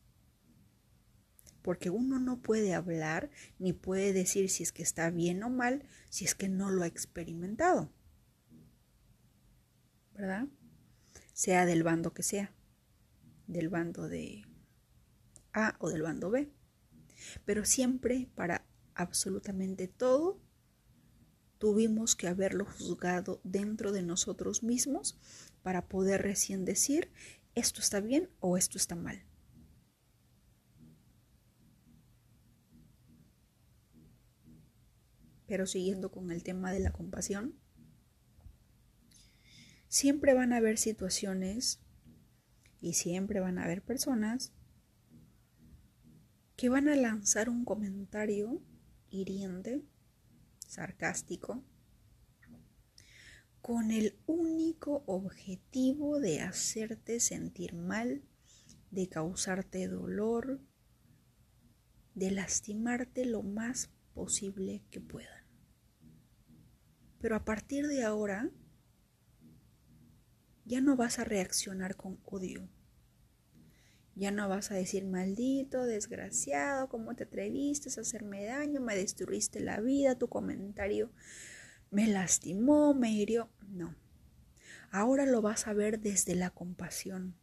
Porque 1.61 1.89
uno 1.89 2.19
no 2.19 2.41
puede 2.41 2.73
hablar 2.73 3.29
ni 3.59 3.73
puede 3.73 4.13
decir 4.13 4.49
si 4.49 4.63
es 4.63 4.71
que 4.71 4.83
está 4.83 5.09
bien 5.09 5.43
o 5.43 5.49
mal 5.49 5.83
si 6.09 6.25
es 6.25 6.33
que 6.33 6.47
no 6.49 6.69
lo 6.69 6.83
ha 6.83 6.87
experimentado. 6.87 7.91
¿Verdad? 10.17 10.47
Sea 11.33 11.65
del 11.67 11.83
bando 11.83 12.13
que 12.13 12.23
sea. 12.23 12.51
Del 13.45 13.69
bando 13.69 14.07
de 14.07 14.45
A 15.53 15.75
o 15.79 15.89
del 15.89 16.01
bando 16.01 16.31
B. 16.31 16.51
Pero 17.45 17.65
siempre 17.65 18.27
para 18.33 18.65
absolutamente 18.95 19.87
todo 19.87 20.41
tuvimos 21.59 22.15
que 22.15 22.27
haberlo 22.27 22.65
juzgado 22.65 23.41
dentro 23.43 23.91
de 23.91 24.01
nosotros 24.01 24.63
mismos 24.63 25.19
para 25.61 25.87
poder 25.87 26.23
recién 26.23 26.65
decir 26.65 27.11
esto 27.53 27.81
está 27.81 27.99
bien 27.99 28.29
o 28.39 28.57
esto 28.57 28.77
está 28.77 28.95
mal. 28.95 29.23
Pero 35.45 35.67
siguiendo 35.67 36.11
con 36.11 36.31
el 36.31 36.43
tema 36.43 36.71
de 36.71 36.79
la 36.79 36.91
compasión, 36.91 37.55
siempre 39.97 40.35
van 40.35 40.53
a 40.53 40.57
haber 40.57 40.77
situaciones 40.77 41.79
y 42.79 42.93
siempre 42.93 43.39
van 43.39 43.57
a 43.57 43.63
haber 43.63 43.81
personas 43.81 44.53
que 46.55 46.69
van 46.69 46.87
a 46.87 46.95
lanzar 46.95 47.49
un 47.49 47.65
comentario 47.65 48.61
hiriente 49.09 49.81
sarcástico, 50.67 51.63
con 53.59 53.89
el 53.89 54.19
único 54.27 55.03
objetivo 55.07 56.19
de 56.19 56.41
hacerte 56.41 57.19
sentir 57.19 57.73
mal, 57.73 58.21
de 58.91 59.09
causarte 59.09 59.87
dolor, 59.87 60.61
de 62.13 62.29
lastimarte 62.29 63.25
lo 63.25 63.41
más 63.41 63.89
posible 64.13 64.83
que 64.91 65.01
puedan. 65.01 65.43
Pero 67.19 67.35
a 67.35 67.43
partir 67.43 67.87
de 67.87 68.03
ahora, 68.03 68.51
ya 70.67 70.81
no 70.81 70.95
vas 70.95 71.17
a 71.17 71.23
reaccionar 71.23 71.95
con 71.95 72.19
odio, 72.25 72.69
ya 74.13 74.29
no 74.31 74.47
vas 74.47 74.71
a 74.71 74.75
decir, 74.75 75.05
maldito, 75.05 75.83
desgraciado, 75.83 76.89
¿cómo 76.89 77.15
te 77.15 77.23
atreviste 77.23 77.89
a 77.89 78.01
hacerme 78.01 78.45
daño? 78.45 78.81
Me 78.81 78.95
destruiste 78.95 79.59
la 79.59 79.79
vida, 79.79 80.17
tu 80.17 80.27
comentario 80.27 81.11
me 81.89 82.07
lastimó, 82.07 82.93
me 82.93 83.11
hirió. 83.11 83.49
No. 83.67 83.95
Ahora 84.91 85.25
lo 85.25 85.41
vas 85.41 85.67
a 85.67 85.73
ver 85.73 85.99
desde 85.99 86.35
la 86.35 86.49
compasión. 86.49 87.37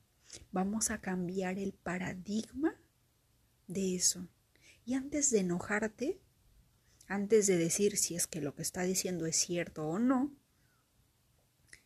Vamos 0.50 0.90
a 0.90 1.00
cambiar 1.00 1.58
el 1.58 1.72
paradigma 1.72 2.74
de 3.66 3.94
eso. 3.94 4.28
Y 4.84 4.94
antes 4.94 5.30
de 5.30 5.40
enojarte, 5.40 6.20
antes 7.06 7.46
de 7.46 7.56
decir 7.56 7.96
si 7.96 8.16
es 8.16 8.26
que 8.26 8.40
lo 8.40 8.54
que 8.54 8.62
está 8.62 8.82
diciendo 8.82 9.26
es 9.26 9.36
cierto 9.36 9.86
o 9.86 9.98
no, 9.98 10.34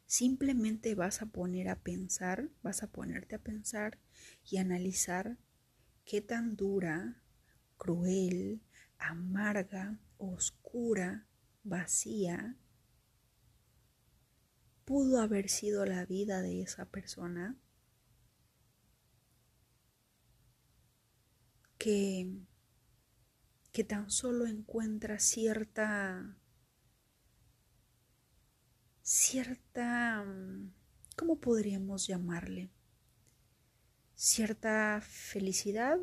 Simplemente 0.09 0.97
vas 0.97 1.23
a 1.23 1.27
poner 1.27 1.69
a 1.69 1.77
pensar, 1.77 2.49
vas 2.65 2.83
a 2.83 2.89
ponerte 2.89 3.37
a 3.37 3.39
pensar 3.39 4.01
y 4.51 4.57
analizar 4.57 5.39
qué 6.05 6.21
tan 6.21 6.57
dura, 6.57 7.23
cruel, 7.77 8.61
amarga, 8.99 10.01
oscura, 10.17 11.29
vacía 11.63 12.57
pudo 14.89 15.21
haber 15.21 15.51
sido 15.51 15.85
la 15.85 16.07
vida 16.07 16.41
de 16.41 16.63
esa 16.63 16.87
persona 16.87 17.59
que, 21.77 22.27
tan 23.87 24.11
solo 24.11 24.47
encuentra 24.47 25.19
cierta 25.19 26.38
cierta, 29.09 30.23
mm, 30.23 30.71
¿cómo 31.17 31.41
podríamos 31.41 32.07
llamarle? 32.07 32.71
Cierta 34.15 35.01
felicidad, 35.01 35.99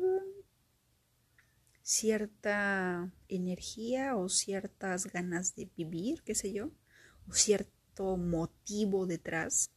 cierta 1.82 3.12
energía 3.28 4.16
o 4.16 4.28
ciertas 4.28 5.06
ganas 5.06 5.54
de 5.54 5.70
vivir, 5.76 6.24
qué 6.24 6.34
sé 6.34 6.52
yo, 6.52 6.72
o 7.28 7.32
cierto 7.32 8.16
motivo 8.16 9.06
detrás 9.06 9.70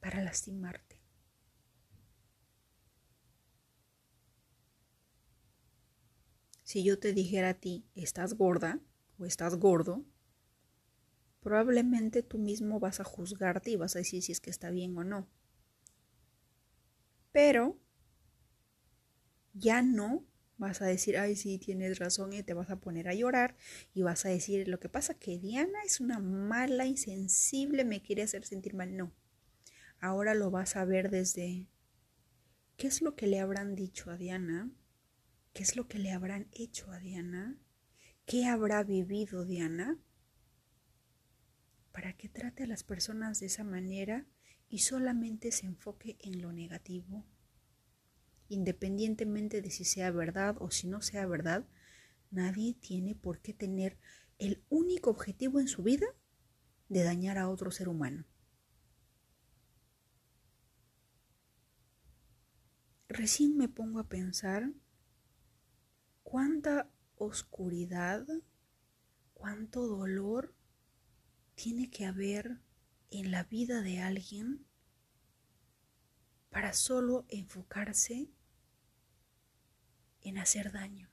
para 0.00 0.22
lastimarte. 0.22 1.00
Si 6.64 6.84
yo 6.84 6.98
te 6.98 7.14
dijera 7.14 7.48
a 7.50 7.54
ti, 7.54 7.86
estás 7.94 8.34
gorda 8.34 8.78
o 9.18 9.24
estás 9.24 9.56
gordo, 9.56 10.04
probablemente 11.46 12.24
tú 12.24 12.38
mismo 12.38 12.80
vas 12.80 12.98
a 12.98 13.04
juzgarte 13.04 13.70
y 13.70 13.76
vas 13.76 13.94
a 13.94 14.00
decir 14.00 14.20
si 14.20 14.32
es 14.32 14.40
que 14.40 14.50
está 14.50 14.70
bien 14.70 14.98
o 14.98 15.04
no. 15.04 15.28
Pero 17.30 17.78
ya 19.54 19.80
no 19.80 20.26
Vas 20.58 20.80
a 20.80 20.86
decir, 20.86 21.18
ay, 21.18 21.36
sí, 21.36 21.58
tienes 21.58 21.98
razón 21.98 22.32
y 22.32 22.42
te 22.42 22.54
vas 22.54 22.70
a 22.70 22.80
poner 22.80 23.08
a 23.08 23.14
llorar 23.14 23.56
y 23.92 24.02
vas 24.02 24.24
a 24.24 24.30
decir, 24.30 24.68
lo 24.68 24.80
que 24.80 24.88
pasa 24.88 25.12
que 25.12 25.38
Diana 25.38 25.82
es 25.84 26.00
una 26.00 26.18
mala, 26.18 26.86
insensible, 26.86 27.84
me 27.84 28.00
quiere 28.00 28.22
hacer 28.22 28.46
sentir 28.46 28.74
mal. 28.74 28.96
No, 28.96 29.12
ahora 30.00 30.34
lo 30.34 30.50
vas 30.50 30.76
a 30.76 30.86
ver 30.86 31.10
desde, 31.10 31.68
¿qué 32.78 32.86
es 32.86 33.02
lo 33.02 33.16
que 33.16 33.26
le 33.26 33.40
habrán 33.40 33.74
dicho 33.74 34.10
a 34.10 34.16
Diana? 34.16 34.70
¿Qué 35.52 35.62
es 35.62 35.76
lo 35.76 35.88
que 35.88 35.98
le 35.98 36.12
habrán 36.12 36.48
hecho 36.52 36.90
a 36.90 36.98
Diana? 36.98 37.58
¿Qué 38.24 38.46
habrá 38.46 38.82
vivido 38.82 39.44
Diana? 39.44 39.98
Para 41.96 42.12
que 42.12 42.28
trate 42.28 42.64
a 42.64 42.66
las 42.66 42.84
personas 42.84 43.40
de 43.40 43.46
esa 43.46 43.64
manera 43.64 44.26
y 44.68 44.80
solamente 44.80 45.50
se 45.50 45.64
enfoque 45.64 46.18
en 46.20 46.42
lo 46.42 46.52
negativo 46.52 47.24
independientemente 48.48 49.62
de 49.62 49.70
si 49.70 49.86
sea 49.86 50.10
verdad 50.10 50.56
o 50.60 50.70
si 50.70 50.86
no 50.86 51.00
sea 51.00 51.26
verdad, 51.26 51.66
nadie 52.30 52.74
tiene 52.74 53.14
por 53.14 53.40
qué 53.40 53.52
tener 53.52 53.98
el 54.38 54.62
único 54.68 55.10
objetivo 55.10 55.58
en 55.58 55.68
su 55.68 55.82
vida 55.82 56.06
de 56.90 57.02
dañar 57.02 57.38
a 57.38 57.48
otro 57.48 57.70
ser 57.70 57.88
humano. 57.88 58.26
Recién 63.08 63.56
me 63.56 63.68
pongo 63.68 63.98
a 63.98 64.08
pensar 64.08 64.70
cuánta 66.22 66.90
oscuridad, 67.16 68.26
cuánto 69.32 69.86
dolor 69.86 70.54
tiene 71.56 71.90
que 71.90 72.04
haber 72.04 72.60
en 73.10 73.32
la 73.32 73.42
vida 73.42 73.82
de 73.82 74.00
alguien 74.00 74.66
para 76.50 76.72
solo 76.72 77.24
enfocarse 77.28 78.30
en 80.20 80.38
hacer 80.38 80.70
daño, 80.70 81.10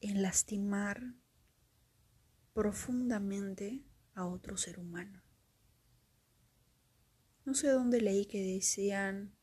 en 0.00 0.22
lastimar 0.22 1.14
profundamente 2.52 3.84
a 4.14 4.26
otro 4.26 4.56
ser 4.56 4.78
humano. 4.78 5.22
No 7.44 7.54
sé 7.54 7.68
dónde 7.68 8.00
leí 8.00 8.26
que 8.26 8.42
decían, 8.42 9.34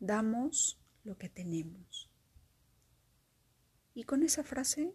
damos 0.00 0.80
lo 1.04 1.18
que 1.18 1.28
tenemos. 1.28 2.10
Y 3.94 4.04
con 4.04 4.22
esa 4.22 4.44
frase 4.44 4.94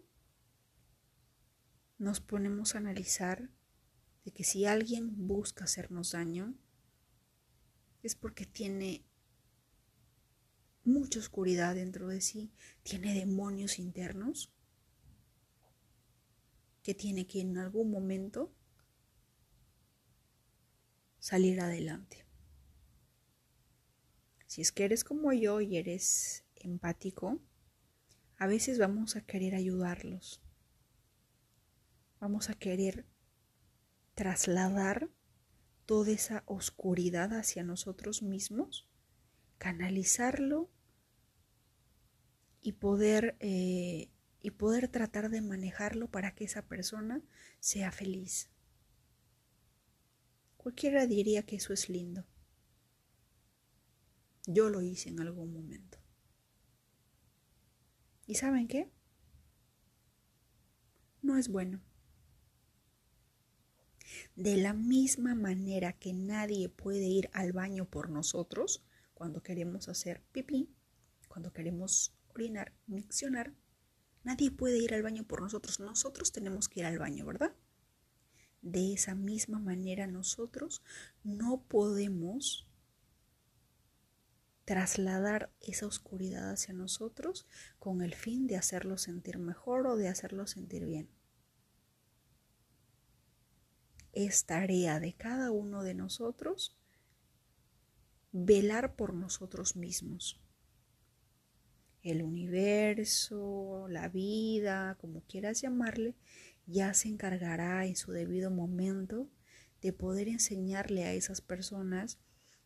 nos 2.02 2.20
ponemos 2.20 2.74
a 2.74 2.78
analizar 2.78 3.48
de 4.24 4.32
que 4.32 4.42
si 4.42 4.66
alguien 4.66 5.28
busca 5.28 5.64
hacernos 5.64 6.12
daño, 6.12 6.52
es 8.02 8.16
porque 8.16 8.44
tiene 8.44 9.04
mucha 10.82 11.20
oscuridad 11.20 11.76
dentro 11.76 12.08
de 12.08 12.20
sí, 12.20 12.50
tiene 12.82 13.14
demonios 13.14 13.78
internos 13.78 14.52
que 16.82 16.92
tiene 16.92 17.28
que 17.28 17.40
en 17.40 17.56
algún 17.56 17.92
momento 17.92 18.52
salir 21.20 21.60
adelante. 21.60 22.26
Si 24.48 24.60
es 24.60 24.72
que 24.72 24.84
eres 24.84 25.04
como 25.04 25.32
yo 25.32 25.60
y 25.60 25.76
eres 25.76 26.44
empático, 26.56 27.40
a 28.38 28.48
veces 28.48 28.80
vamos 28.80 29.14
a 29.14 29.24
querer 29.24 29.54
ayudarlos. 29.54 30.41
Vamos 32.22 32.50
a 32.50 32.54
querer 32.54 33.04
trasladar 34.14 35.10
toda 35.86 36.12
esa 36.12 36.44
oscuridad 36.46 37.32
hacia 37.32 37.64
nosotros 37.64 38.22
mismos, 38.22 38.88
canalizarlo 39.58 40.70
y 42.60 42.74
poder, 42.74 43.36
eh, 43.40 44.12
y 44.40 44.50
poder 44.52 44.86
tratar 44.86 45.30
de 45.30 45.42
manejarlo 45.42 46.12
para 46.12 46.32
que 46.32 46.44
esa 46.44 46.62
persona 46.64 47.24
sea 47.58 47.90
feliz. 47.90 48.50
Cualquiera 50.58 51.08
diría 51.08 51.42
que 51.42 51.56
eso 51.56 51.72
es 51.72 51.88
lindo. 51.88 52.24
Yo 54.46 54.68
lo 54.68 54.80
hice 54.80 55.08
en 55.08 55.18
algún 55.18 55.52
momento. 55.52 55.98
¿Y 58.28 58.36
saben 58.36 58.68
qué? 58.68 58.92
No 61.20 61.36
es 61.36 61.48
bueno. 61.48 61.82
De 64.36 64.56
la 64.56 64.72
misma 64.72 65.34
manera 65.34 65.92
que 65.92 66.12
nadie 66.12 66.68
puede 66.68 67.06
ir 67.06 67.30
al 67.32 67.52
baño 67.52 67.84
por 67.84 68.10
nosotros 68.10 68.84
cuando 69.14 69.42
queremos 69.42 69.88
hacer 69.88 70.22
pipí, 70.32 70.68
cuando 71.28 71.52
queremos 71.52 72.14
orinar, 72.34 72.72
miccionar, 72.86 73.54
nadie 74.24 74.50
puede 74.50 74.78
ir 74.78 74.94
al 74.94 75.02
baño 75.02 75.24
por 75.24 75.42
nosotros. 75.42 75.80
Nosotros 75.80 76.32
tenemos 76.32 76.68
que 76.68 76.80
ir 76.80 76.86
al 76.86 76.98
baño, 76.98 77.26
¿verdad? 77.26 77.54
De 78.62 78.92
esa 78.92 79.14
misma 79.14 79.58
manera 79.58 80.06
nosotros 80.06 80.82
no 81.24 81.62
podemos 81.62 82.68
trasladar 84.64 85.52
esa 85.60 85.86
oscuridad 85.86 86.52
hacia 86.52 86.72
nosotros 86.72 87.46
con 87.78 88.02
el 88.02 88.14
fin 88.14 88.46
de 88.46 88.56
hacerlo 88.56 88.96
sentir 88.96 89.38
mejor 89.38 89.86
o 89.88 89.96
de 89.96 90.08
hacerlo 90.08 90.46
sentir 90.46 90.86
bien 90.86 91.08
es 94.12 94.44
tarea 94.44 95.00
de 95.00 95.14
cada 95.14 95.50
uno 95.50 95.82
de 95.82 95.94
nosotros 95.94 96.76
velar 98.32 98.94
por 98.94 99.14
nosotros 99.14 99.76
mismos. 99.76 100.40
El 102.02 102.22
universo, 102.22 103.86
la 103.88 104.08
vida, 104.08 104.96
como 105.00 105.22
quieras 105.22 105.60
llamarle, 105.60 106.16
ya 106.66 106.94
se 106.94 107.08
encargará 107.08 107.86
en 107.86 107.96
su 107.96 108.12
debido 108.12 108.50
momento 108.50 109.28
de 109.80 109.92
poder 109.92 110.28
enseñarle 110.28 111.04
a 111.04 111.12
esas 111.12 111.40
personas 111.40 112.18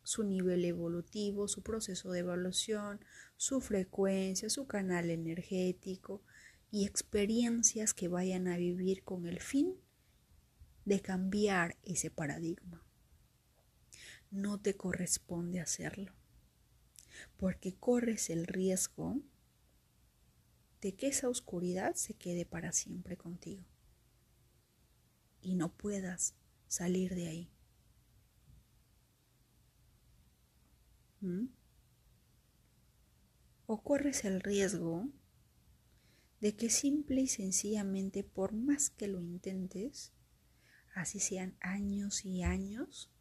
su 0.02 0.22
nivel 0.22 0.64
evolutivo, 0.64 1.48
su 1.48 1.62
proceso 1.62 2.12
de 2.12 2.20
evaluación, 2.20 3.00
su 3.36 3.60
frecuencia, 3.60 4.48
su 4.48 4.66
canal 4.66 5.10
energético 5.10 6.22
y 6.70 6.86
experiencias 6.86 7.92
que 7.92 8.08
vayan 8.08 8.46
a 8.48 8.56
vivir 8.56 9.02
con 9.02 9.26
el 9.26 9.40
fin 9.40 9.74
de 10.86 11.02
cambiar 11.02 11.76
ese 11.82 12.10
paradigma. 12.10 12.82
No 14.30 14.58
te 14.58 14.76
corresponde 14.76 15.60
hacerlo, 15.60 16.12
porque 17.36 17.74
corres 17.74 18.30
el 18.30 18.46
riesgo 18.46 19.20
de 20.80 20.94
que 20.94 21.08
esa 21.08 21.28
oscuridad 21.28 21.94
se 21.96 22.14
quede 22.14 22.46
para 22.46 22.72
siempre 22.72 23.16
contigo 23.16 23.64
y 25.42 25.56
no 25.56 25.76
puedas 25.76 26.34
salir 26.68 27.14
de 27.14 27.28
ahí. 27.28 27.50
¿Mm? 31.20 31.46
O 33.66 33.82
corres 33.82 34.24
el 34.24 34.40
riesgo 34.40 35.08
de 36.40 36.54
que 36.54 36.70
simple 36.70 37.22
y 37.22 37.26
sencillamente, 37.28 38.22
por 38.22 38.52
más 38.52 38.90
que 38.90 39.08
lo 39.08 39.20
intentes, 39.20 40.12
así 40.96 41.20
sean 41.20 41.56
años 41.60 42.24
y 42.24 42.42
años, 42.42 43.12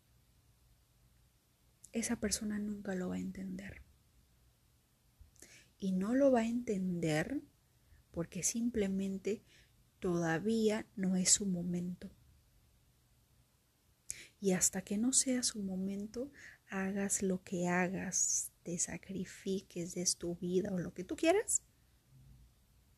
esa 1.91 2.19
persona 2.21 2.57
nunca 2.57 2.95
lo 2.95 3.09
va 3.09 3.15
a 3.15 3.19
entender. 3.19 3.83
Y 5.77 5.91
no 5.91 6.15
lo 6.15 6.31
va 6.31 6.39
a 6.39 6.47
entender 6.47 7.41
porque 8.11 8.43
simplemente 8.43 9.43
todavía 9.99 10.87
no 10.95 11.17
es 11.17 11.31
su 11.31 11.45
momento. 11.45 12.09
Y 14.39 14.53
hasta 14.53 14.81
que 14.81 14.97
no 14.97 15.11
sea 15.11 15.43
su 15.43 15.61
momento, 15.61 16.31
hagas 16.69 17.21
lo 17.23 17.43
que 17.43 17.67
hagas, 17.67 18.53
te 18.63 18.79
sacrifiques, 18.79 19.95
de 19.95 20.05
tu 20.17 20.37
vida 20.37 20.71
o 20.71 20.79
lo 20.79 20.93
que 20.93 21.03
tú 21.03 21.17
quieras, 21.17 21.61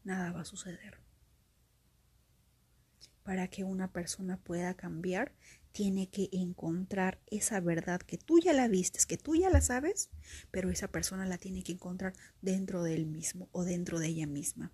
nada 0.03 0.31
va 0.31 0.41
a 0.41 0.45
suceder 0.45 1.06
para 3.27 3.49
que 3.49 3.65
una 3.65 3.91
persona 3.91 4.37
pueda 4.37 4.73
cambiar, 4.75 5.33
tiene 5.73 6.09
que 6.09 6.29
encontrar 6.31 7.19
esa 7.25 7.59
verdad 7.59 7.99
que 7.99 8.17
tú 8.17 8.39
ya 8.39 8.53
la 8.53 8.69
vistes, 8.69 9.05
que 9.05 9.17
tú 9.17 9.35
ya 9.35 9.49
la 9.49 9.59
sabes, 9.59 10.09
pero 10.49 10.69
esa 10.69 10.87
persona 10.87 11.25
la 11.25 11.37
tiene 11.37 11.61
que 11.61 11.73
encontrar 11.73 12.13
dentro 12.41 12.83
de 12.83 12.95
él 12.95 13.05
mismo 13.05 13.49
o 13.51 13.65
dentro 13.65 13.99
de 13.99 14.07
ella 14.07 14.27
misma. 14.27 14.71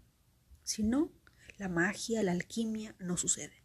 Si 0.62 0.84
no, 0.84 1.12
la 1.58 1.68
magia, 1.68 2.22
la 2.22 2.32
alquimia 2.32 2.96
no 3.00 3.18
sucede. 3.18 3.64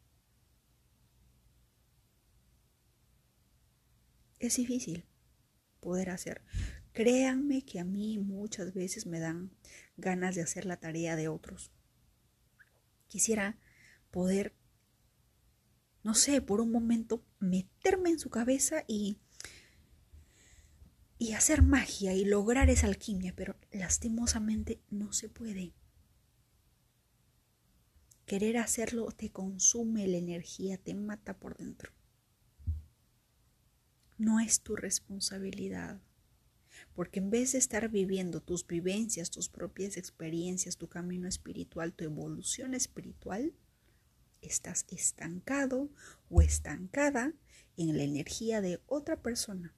Es 4.39 4.57
difícil 4.57 5.05
poder 5.81 6.09
hacer. 6.09 6.41
Créanme 6.95 7.63
que 7.63 7.79
a 7.79 7.85
mí 7.85 8.19
muchas 8.19 8.73
veces 8.73 9.05
me 9.05 9.21
dan 9.21 9.51
ganas 9.99 10.35
de 10.35 10.41
hacer 10.41 10.65
la 10.65 10.79
tarea 10.79 11.15
de 11.15 11.29
otros. 11.29 11.73
Quisiera 13.07 13.59
poder 14.11 14.55
no 16.09 16.15
sé, 16.15 16.41
por 16.41 16.63
un 16.63 16.73
momento 16.73 17.23
meterme 17.39 18.09
en 18.09 18.19
su 18.19 18.31
cabeza 18.31 18.83
y 18.89 19.19
y 21.19 21.35
hacer 21.35 21.61
magia 21.61 22.15
y 22.15 22.25
lograr 22.25 22.71
esa 22.71 22.87
alquimia, 22.87 23.35
pero 23.37 23.57
lastimosamente 23.73 24.81
no 24.89 25.13
se 25.13 25.29
puede. 25.29 25.75
Querer 28.25 28.57
hacerlo 28.57 29.11
te 29.11 29.31
consume 29.31 30.09
la 30.09 30.17
energía, 30.17 30.79
te 30.79 30.95
mata 30.95 31.39
por 31.39 31.59
dentro. 31.59 31.93
No 34.17 34.41
es 34.41 34.63
tu 34.63 34.77
responsabilidad, 34.77 36.01
porque 36.95 37.19
en 37.19 37.29
vez 37.29 37.53
de 37.53 37.59
estar 37.59 37.91
viviendo 37.91 38.41
tus 38.41 38.67
vivencias, 38.67 39.31
tus 39.31 39.51
propias 39.51 39.99
experiencias, 39.99 40.79
tu 40.79 40.89
camino 40.89 41.29
espiritual, 41.29 41.93
tu 41.93 42.05
evolución 42.05 42.73
espiritual, 42.73 43.53
estás 44.41 44.87
estancado 44.91 45.91
o 46.29 46.43
estancada 46.43 47.35
en 47.77 47.97
la 47.97 48.03
energía 48.03 48.61
de 48.61 48.81
otra 48.87 49.23
persona. 49.23 49.75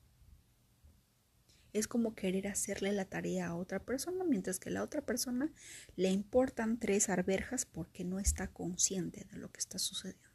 Es 1.73 1.87
como 1.87 2.15
querer 2.15 2.49
hacerle 2.49 2.93
la 2.93 3.05
tarea 3.05 3.49
a 3.49 3.55
otra 3.55 3.85
persona, 3.85 4.25
mientras 4.25 4.59
que 4.59 4.71
a 4.71 4.73
la 4.73 4.83
otra 4.83 5.03
persona 5.03 5.53
le 5.95 6.11
importan 6.11 6.81
tres 6.81 7.09
arberjas 7.09 7.65
porque 7.65 8.05
no 8.05 8.19
está 8.19 8.49
consciente 8.49 9.25
de 9.31 9.39
lo 9.39 9.53
que 9.53 9.61
está 9.61 9.79
sucediendo. 9.79 10.31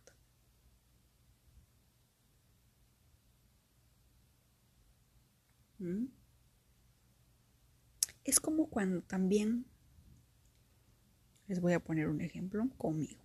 ¿Mm? 5.79 6.05
Es 8.23 8.39
como 8.39 8.69
cuando 8.69 9.01
también, 9.01 9.65
les 11.47 11.59
voy 11.59 11.73
a 11.73 11.83
poner 11.83 12.07
un 12.07 12.21
ejemplo 12.21 12.69
conmigo. 12.77 13.24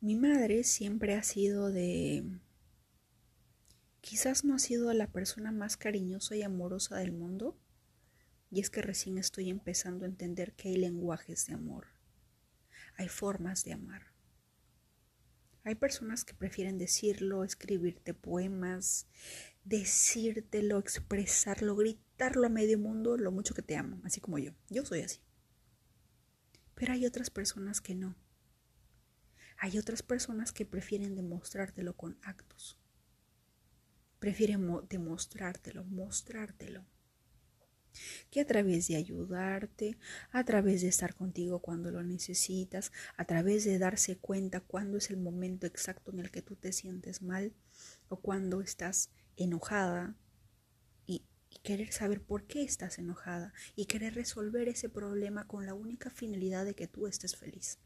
Mi 0.00 0.14
madre 0.14 0.62
siempre 0.62 1.14
ha 1.14 1.24
sido 1.24 1.72
de 1.72 2.24
Quizás 4.00 4.44
no 4.44 4.54
ha 4.54 4.58
sido 4.60 4.92
la 4.92 5.10
persona 5.10 5.50
más 5.50 5.76
cariñosa 5.76 6.36
y 6.36 6.42
amorosa 6.42 6.96
del 6.96 7.10
mundo, 7.10 7.58
y 8.48 8.60
es 8.60 8.70
que 8.70 8.80
recién 8.80 9.18
estoy 9.18 9.50
empezando 9.50 10.04
a 10.04 10.08
entender 10.08 10.54
que 10.54 10.68
hay 10.68 10.76
lenguajes 10.76 11.46
de 11.46 11.54
amor, 11.54 11.88
hay 12.96 13.08
formas 13.08 13.64
de 13.64 13.72
amar. 13.72 14.12
Hay 15.64 15.74
personas 15.74 16.24
que 16.24 16.32
prefieren 16.32 16.78
decirlo, 16.78 17.42
escribirte 17.42 18.14
poemas, 18.14 19.08
decírtelo, 19.64 20.78
expresarlo, 20.78 21.74
gritarlo 21.74 22.46
a 22.46 22.50
medio 22.50 22.78
mundo 22.78 23.16
lo 23.16 23.32
mucho 23.32 23.52
que 23.52 23.62
te 23.62 23.76
amo, 23.76 24.00
así 24.04 24.20
como 24.20 24.38
yo. 24.38 24.52
Yo 24.70 24.86
soy 24.86 25.00
así. 25.00 25.20
Pero 26.76 26.92
hay 26.92 27.04
otras 27.04 27.28
personas 27.28 27.80
que 27.80 27.96
no. 27.96 28.16
Hay 29.58 29.78
otras 29.78 30.02
personas 30.02 30.52
que 30.52 30.64
prefieren 30.64 31.14
demostrártelo 31.14 31.96
con 31.96 32.18
actos 32.22 32.78
prefiere 34.18 34.58
demostrártelo, 34.88 35.84
mostrártelo. 35.84 36.84
Que 38.30 38.40
a 38.40 38.46
través 38.46 38.86
de 38.88 38.96
ayudarte, 38.96 39.98
a 40.30 40.44
través 40.44 40.82
de 40.82 40.88
estar 40.88 41.14
contigo 41.14 41.60
cuando 41.60 41.90
lo 41.90 42.02
necesitas, 42.02 42.92
a 43.16 43.24
través 43.24 43.64
de 43.64 43.78
darse 43.78 44.16
cuenta 44.16 44.60
cuándo 44.60 44.98
es 44.98 45.10
el 45.10 45.16
momento 45.16 45.66
exacto 45.66 46.12
en 46.12 46.20
el 46.20 46.30
que 46.30 46.42
tú 46.42 46.54
te 46.54 46.72
sientes 46.72 47.22
mal 47.22 47.52
o 48.08 48.20
cuando 48.20 48.60
estás 48.60 49.10
enojada 49.36 50.14
y 51.06 51.24
querer 51.62 51.92
saber 51.92 52.22
por 52.22 52.46
qué 52.46 52.62
estás 52.62 52.98
enojada 52.98 53.52
y 53.74 53.86
querer 53.86 54.14
resolver 54.14 54.68
ese 54.68 54.88
problema 54.88 55.46
con 55.48 55.66
la 55.66 55.74
única 55.74 56.10
finalidad 56.10 56.64
de 56.64 56.74
que 56.74 56.86
tú 56.86 57.08
estés 57.08 57.36
feliz. 57.36 57.78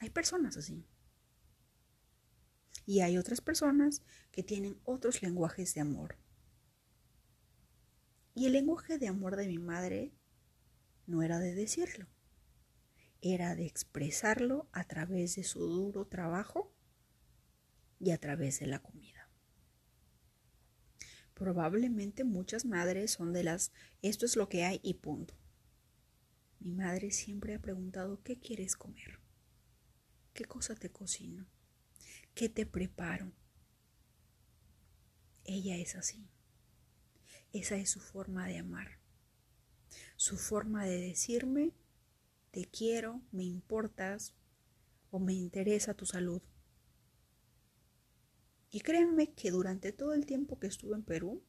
Hay 0.00 0.08
personas 0.08 0.56
así. 0.56 0.86
Y 2.86 3.00
hay 3.00 3.18
otras 3.18 3.40
personas 3.40 4.02
que 4.32 4.42
tienen 4.42 4.80
otros 4.84 5.22
lenguajes 5.22 5.74
de 5.74 5.82
amor. 5.82 6.16
Y 8.34 8.46
el 8.46 8.52
lenguaje 8.54 8.98
de 8.98 9.08
amor 9.08 9.36
de 9.36 9.46
mi 9.46 9.58
madre 9.58 10.14
no 11.06 11.22
era 11.22 11.38
de 11.38 11.54
decirlo, 11.54 12.08
era 13.20 13.54
de 13.54 13.66
expresarlo 13.66 14.68
a 14.72 14.84
través 14.84 15.36
de 15.36 15.44
su 15.44 15.60
duro 15.60 16.06
trabajo 16.06 16.74
y 17.98 18.12
a 18.12 18.18
través 18.18 18.60
de 18.60 18.66
la 18.68 18.78
comida. 18.78 19.28
Probablemente 21.34 22.24
muchas 22.24 22.64
madres 22.64 23.10
son 23.10 23.34
de 23.34 23.44
las 23.44 23.72
esto 24.00 24.24
es 24.24 24.36
lo 24.36 24.48
que 24.48 24.64
hay 24.64 24.80
y 24.82 24.94
punto. 24.94 25.34
Mi 26.58 26.72
madre 26.72 27.10
siempre 27.10 27.54
ha 27.54 27.60
preguntado 27.60 28.22
¿qué 28.22 28.38
quieres 28.38 28.76
comer? 28.76 29.19
¿Qué 30.32 30.44
cosa 30.44 30.74
te 30.74 30.90
cocino? 30.90 31.46
¿Qué 32.34 32.48
te 32.48 32.66
preparo? 32.66 33.32
Ella 35.44 35.76
es 35.76 35.96
así. 35.96 36.28
Esa 37.52 37.76
es 37.76 37.90
su 37.90 38.00
forma 38.00 38.46
de 38.46 38.58
amar. 38.58 39.00
Su 40.16 40.36
forma 40.36 40.84
de 40.84 41.00
decirme, 41.00 41.72
te 42.52 42.64
quiero, 42.66 43.22
me 43.32 43.44
importas 43.44 44.34
o 45.10 45.18
me 45.18 45.34
interesa 45.34 45.94
tu 45.94 46.06
salud. 46.06 46.42
Y 48.70 48.80
créanme 48.80 49.32
que 49.32 49.50
durante 49.50 49.92
todo 49.92 50.12
el 50.14 50.26
tiempo 50.26 50.60
que 50.60 50.68
estuve 50.68 50.94
en 50.94 51.02
Perú, 51.02 51.42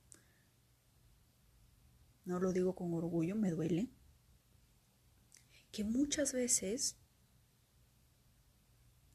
no 2.26 2.40
lo 2.40 2.52
digo 2.52 2.76
con 2.76 2.94
orgullo, 2.94 3.36
me 3.36 3.52
duele, 3.52 3.90
que 5.72 5.84
muchas 5.84 6.34
veces 6.34 6.98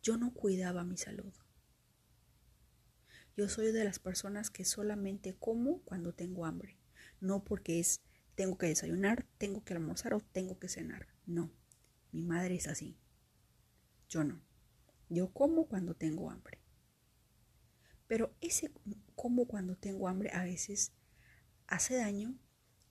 yo 0.07 0.17
no 0.17 0.33
cuidaba 0.33 0.85
mi 0.85 0.97
salud. 0.97 1.33
Yo 3.37 3.49
soy 3.49 3.73
de 3.73 3.83
las 3.83 3.99
personas 3.99 4.51
que 4.51 4.65
solamente 4.65 5.35
como 5.35 5.81
cuando 5.83 6.13
tengo 6.13 6.47
hambre. 6.47 6.79
No 7.21 7.43
porque 7.43 7.81
es 7.81 8.03
tengo 8.37 8.57
que 8.57 8.69
desayunar, 8.69 9.27
tengo 9.37 9.65
que 9.65 9.75
almorzar 9.75 10.15
o 10.15 10.21
tengo 10.21 10.61
que 10.61 10.69
cenar. 10.69 11.09
No, 11.27 11.51
mi 12.13 12.23
madre 12.23 12.55
es 12.55 12.69
así. 12.69 12.97
Yo 14.09 14.23
no. 14.23 14.41
Yo 15.09 15.33
como 15.33 15.67
cuando 15.67 15.97
tengo 15.97 16.31
hambre. 16.31 16.61
Pero 18.07 18.33
ese 18.41 18.71
como 19.17 19.49
cuando 19.49 19.75
tengo 19.75 20.07
hambre 20.07 20.31
a 20.33 20.45
veces 20.45 20.93
hace 21.67 21.97
daño 21.97 22.39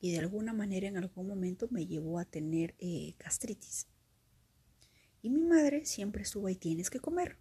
y 0.01 0.12
de 0.12 0.19
alguna 0.19 0.51
manera 0.51 0.89
en 0.89 0.97
algún 0.97 1.30
momento 1.30 1.69
me 1.71 1.88
llevó 1.88 2.19
a 2.19 2.25
tener 2.25 2.75
eh, 2.78 3.15
gastritis. 3.19 3.88
Y 5.26 5.30
mi 5.32 5.42
madre 5.42 5.86
siempre 5.86 6.22
estuvo 6.22 6.46
ahí, 6.46 6.56
tienes 6.56 6.92
que 6.92 7.00
comer 7.00 7.40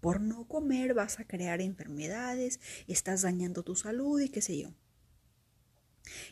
por 0.00 0.20
no 0.20 0.46
comer 0.46 0.94
vas 0.94 1.20
a 1.20 1.26
crear 1.26 1.60
enfermedades, 1.60 2.60
estás 2.86 3.22
dañando 3.22 3.62
tu 3.62 3.74
salud 3.74 4.20
y 4.20 4.28
qué 4.28 4.40
sé 4.40 4.58
yo. 4.58 4.72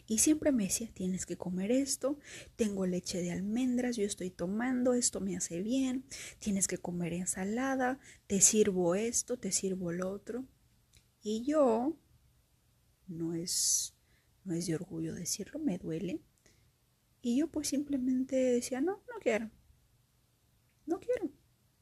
Y 0.07 0.19
siempre 0.19 0.53
me 0.53 0.64
decía, 0.64 0.88
tienes 0.95 1.27
que 1.27 1.37
comer 1.37 1.73
esto, 1.73 2.19
tengo 2.55 2.87
leche 2.87 3.21
de 3.21 3.33
almendras, 3.33 3.97
yo 3.97 4.05
estoy 4.05 4.31
tomando, 4.31 4.95
esto 4.95 5.21
me 5.21 5.37
hace 5.37 5.61
bien, 5.61 6.05
tienes 6.38 6.69
que 6.69 6.79
comer 6.79 7.12
ensalada, 7.12 7.99
te 8.29 8.40
sirvo 8.40 8.95
esto, 8.95 9.37
te 9.37 9.51
sirvo 9.51 9.93
lo 9.93 10.11
otro. 10.11 10.47
Y 11.21 11.43
yo, 11.45 11.99
no 13.09 13.35
es, 13.35 13.95
no 14.45 14.55
es 14.55 14.67
de 14.69 14.77
orgullo 14.77 15.14
decirlo, 15.14 15.59
me 15.59 15.77
duele. 15.77 16.21
Y 17.21 17.37
yo 17.38 17.49
pues 17.49 17.69
simplemente 17.69 18.37
decía, 18.37 18.81
no, 18.81 19.03
no 19.09 19.19
quiero, 19.21 19.51
no 20.87 21.01
quiero 21.01 21.31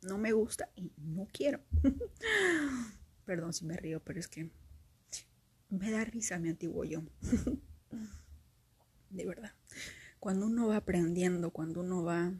no 0.02 0.18
me 0.18 0.32
gusta 0.32 0.70
y 0.74 0.92
no 0.96 1.28
quiero. 1.32 1.60
Perdón 3.24 3.52
si 3.52 3.64
me 3.64 3.76
río, 3.76 4.00
pero 4.00 4.18
es 4.18 4.28
que 4.28 4.50
me 5.70 5.90
da 5.90 6.04
risa 6.04 6.38
mi 6.38 6.48
antiguo 6.48 6.84
yo. 6.84 7.02
de 9.10 9.24
verdad. 9.24 9.54
Cuando 10.18 10.46
uno 10.46 10.68
va 10.68 10.76
aprendiendo, 10.76 11.50
cuando 11.50 11.80
uno 11.80 12.02
va 12.04 12.34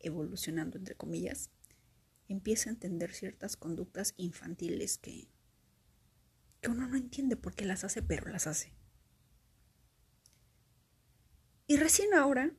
evolucionando, 0.00 0.78
entre 0.78 0.94
comillas, 0.94 1.50
empieza 2.28 2.70
a 2.70 2.72
entender 2.72 3.12
ciertas 3.12 3.56
conductas 3.56 4.14
infantiles 4.16 4.98
que, 4.98 5.28
que 6.60 6.70
uno 6.70 6.86
no 6.88 6.96
entiende 6.96 7.36
por 7.36 7.54
qué 7.54 7.64
las 7.64 7.84
hace, 7.84 8.02
pero 8.02 8.30
las 8.30 8.46
hace. 8.46 8.72
Y 11.66 11.76
recién 11.76 12.14
ahora, 12.14 12.52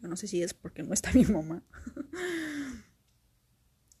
yo 0.00 0.08
no 0.08 0.16
sé 0.16 0.26
si 0.26 0.42
es 0.42 0.54
porque 0.54 0.82
no 0.82 0.94
está 0.94 1.12
mi 1.12 1.24
mamá, 1.24 1.64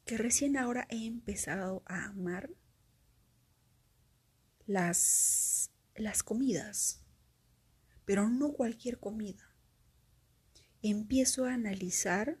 que 0.04 0.16
recién 0.16 0.56
ahora 0.56 0.86
he 0.90 1.06
empezado 1.06 1.82
a 1.86 2.06
amar 2.06 2.50
las, 4.66 5.70
las 5.94 6.22
comidas, 6.22 7.04
pero 8.04 8.28
no 8.28 8.52
cualquier 8.52 8.98
comida. 8.98 9.54
Empiezo 10.82 11.44
a 11.44 11.54
analizar 11.54 12.40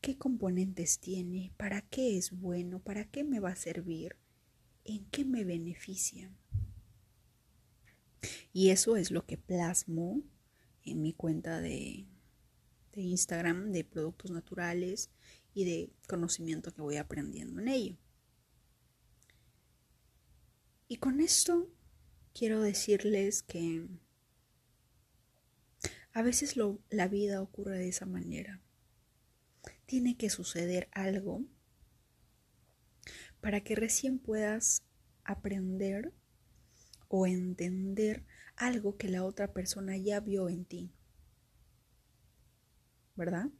qué 0.00 0.18
componentes 0.18 0.98
tiene, 0.98 1.54
para 1.56 1.80
qué 1.80 2.18
es 2.18 2.32
bueno, 2.32 2.80
para 2.80 3.10
qué 3.10 3.24
me 3.24 3.40
va 3.40 3.50
a 3.50 3.56
servir, 3.56 4.16
en 4.84 5.06
qué 5.06 5.24
me 5.24 5.44
beneficia. 5.44 6.30
Y 8.52 8.70
eso 8.70 8.96
es 8.96 9.10
lo 9.10 9.24
que 9.24 9.38
plasmo 9.38 10.20
en 10.84 11.02
mi 11.02 11.12
cuenta 11.12 11.60
de, 11.60 12.06
de 12.92 13.02
Instagram 13.02 13.72
de 13.72 13.84
productos 13.84 14.30
naturales 14.30 15.10
y 15.54 15.64
de 15.64 15.92
conocimiento 16.08 16.72
que 16.72 16.82
voy 16.82 16.96
aprendiendo 16.96 17.60
en 17.60 17.68
ello. 17.68 17.96
Y 20.88 20.96
con 20.96 21.20
esto 21.20 21.70
quiero 22.34 22.60
decirles 22.60 23.42
que 23.42 23.88
a 26.12 26.22
veces 26.22 26.56
la 26.90 27.08
vida 27.08 27.40
ocurre 27.40 27.78
de 27.78 27.88
esa 27.88 28.04
manera. 28.04 28.60
Tiene 29.86 30.16
que 30.16 30.28
suceder 30.28 30.88
algo 30.92 31.44
para 33.40 33.62
que 33.64 33.74
recién 33.74 34.18
puedas 34.18 34.84
aprender 35.24 36.12
o 37.08 37.26
entender 37.26 38.24
algo 38.56 38.96
que 38.96 39.08
la 39.08 39.24
otra 39.24 39.52
persona 39.52 39.96
ya 39.96 40.20
vio 40.20 40.48
en 40.48 40.64
ti. 40.64 40.92
¿Verdad? 43.14 43.50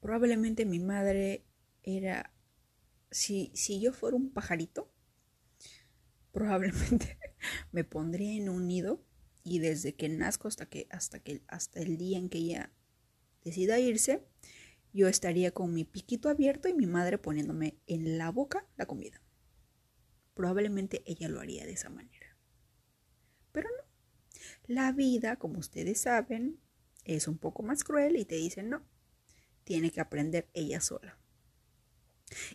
Probablemente 0.00 0.64
mi 0.64 0.78
madre 0.78 1.44
era, 1.82 2.32
si, 3.10 3.50
si 3.54 3.80
yo 3.80 3.92
fuera 3.92 4.16
un 4.16 4.30
pajarito, 4.32 4.92
probablemente 6.32 7.18
me 7.72 7.84
pondría 7.84 8.32
en 8.32 8.48
un 8.48 8.68
nido 8.68 9.04
y 9.42 9.58
desde 9.60 9.94
que 9.94 10.08
nazco 10.08 10.48
hasta 10.48 10.66
que 10.66 10.86
hasta 10.90 11.20
que 11.20 11.42
hasta 11.48 11.80
el 11.80 11.96
día 11.96 12.18
en 12.18 12.28
que 12.28 12.38
ella 12.38 12.72
decida 13.44 13.78
irse, 13.78 14.26
yo 14.92 15.08
estaría 15.08 15.52
con 15.52 15.72
mi 15.72 15.84
piquito 15.84 16.28
abierto 16.28 16.68
y 16.68 16.74
mi 16.74 16.86
madre 16.86 17.18
poniéndome 17.18 17.78
en 17.86 18.18
la 18.18 18.30
boca 18.30 18.66
la 18.76 18.86
comida. 18.86 19.22
Probablemente 20.34 21.02
ella 21.06 21.28
lo 21.28 21.40
haría 21.40 21.64
de 21.64 21.72
esa 21.72 21.88
manera. 21.88 22.36
Pero 23.52 23.68
no. 23.70 23.84
La 24.66 24.92
vida, 24.92 25.36
como 25.36 25.58
ustedes 25.58 26.02
saben, 26.02 26.60
es 27.04 27.28
un 27.28 27.38
poco 27.38 27.62
más 27.62 27.84
cruel 27.84 28.16
y 28.16 28.24
te 28.24 28.36
dicen 28.36 28.70
no. 28.70 28.82
Tiene 29.64 29.90
que 29.90 30.00
aprender 30.00 30.48
ella 30.54 30.80
sola. 30.80 31.18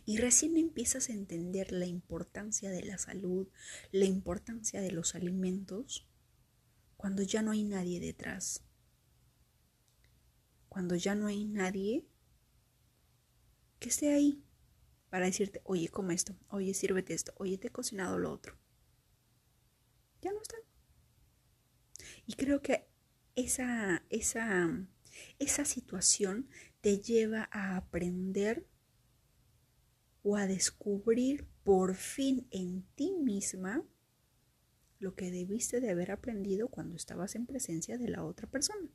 Y 0.05 0.17
recién 0.17 0.57
empiezas 0.57 1.09
a 1.09 1.13
entender 1.13 1.71
la 1.71 1.85
importancia 1.85 2.69
de 2.69 2.83
la 2.83 2.97
salud, 2.97 3.47
la 3.91 4.05
importancia 4.05 4.81
de 4.81 4.91
los 4.91 5.15
alimentos, 5.15 6.07
cuando 6.97 7.23
ya 7.23 7.41
no 7.41 7.51
hay 7.51 7.63
nadie 7.63 7.99
detrás. 7.99 8.63
Cuando 10.69 10.95
ya 10.95 11.15
no 11.15 11.27
hay 11.27 11.45
nadie 11.45 12.07
que 13.79 13.89
esté 13.89 14.13
ahí 14.13 14.43
para 15.09 15.25
decirte, 15.25 15.61
oye, 15.65 15.89
come 15.89 16.13
esto, 16.13 16.35
oye, 16.47 16.73
sírvete 16.73 17.13
esto, 17.13 17.33
oye, 17.37 17.57
te 17.57 17.67
he 17.67 17.71
cocinado 17.71 18.17
lo 18.17 18.31
otro. 18.31 18.57
Ya 20.21 20.31
no 20.31 20.41
están. 20.41 20.61
Y 22.25 22.33
creo 22.33 22.61
que 22.61 22.87
esa, 23.35 24.03
esa, 24.09 24.87
esa 25.39 25.65
situación 25.65 26.49
te 26.81 26.99
lleva 26.99 27.49
a 27.51 27.77
aprender 27.77 28.67
o 30.21 30.37
a 30.37 30.47
descubrir 30.47 31.47
por 31.63 31.95
fin 31.95 32.47
en 32.51 32.83
ti 32.95 33.11
misma 33.11 33.83
lo 34.99 35.15
que 35.15 35.31
debiste 35.31 35.81
de 35.81 35.91
haber 35.91 36.11
aprendido 36.11 36.69
cuando 36.69 36.95
estabas 36.95 37.35
en 37.35 37.45
presencia 37.45 37.97
de 37.97 38.07
la 38.07 38.23
otra 38.23 38.47
persona. 38.47 38.89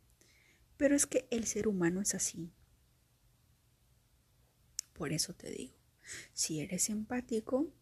Pero 0.76 0.96
es 0.96 1.06
que 1.06 1.28
el 1.30 1.44
ser 1.44 1.68
humano 1.68 2.00
es 2.00 2.14
así. 2.14 2.50
Por 4.94 5.12
eso 5.12 5.34
te 5.34 5.50
digo, 5.50 5.74
si 6.32 6.60
eres 6.60 6.88
empático, 6.88 7.72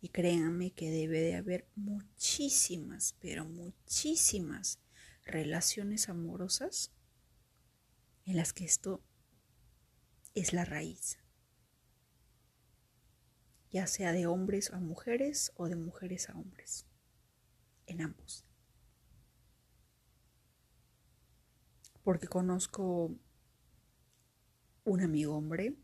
y 0.00 0.10
créanme 0.10 0.70
que 0.70 0.90
debe 0.90 1.20
de 1.20 1.34
haber 1.34 1.66
muchísimas, 1.76 3.16
pero 3.20 3.46
muchísimas 3.46 4.83
relaciones 5.24 6.08
amorosas 6.08 6.92
en 8.26 8.36
las 8.36 8.52
que 8.52 8.64
esto 8.64 9.02
es 10.34 10.52
la 10.52 10.64
raíz 10.64 11.18
ya 13.74 13.88
sea 13.88 14.12
de 14.12 14.28
hombres 14.28 14.70
a 14.70 14.78
mujeres 14.78 15.52
o 15.56 15.68
de 15.68 15.74
mujeres 15.74 16.30
a 16.30 16.38
hombres, 16.38 16.86
en 17.86 18.02
ambos. 18.02 18.46
Porque 22.04 22.28
conozco 22.28 23.18
un 24.84 25.00
amigo 25.00 25.34
hombre 25.36 25.74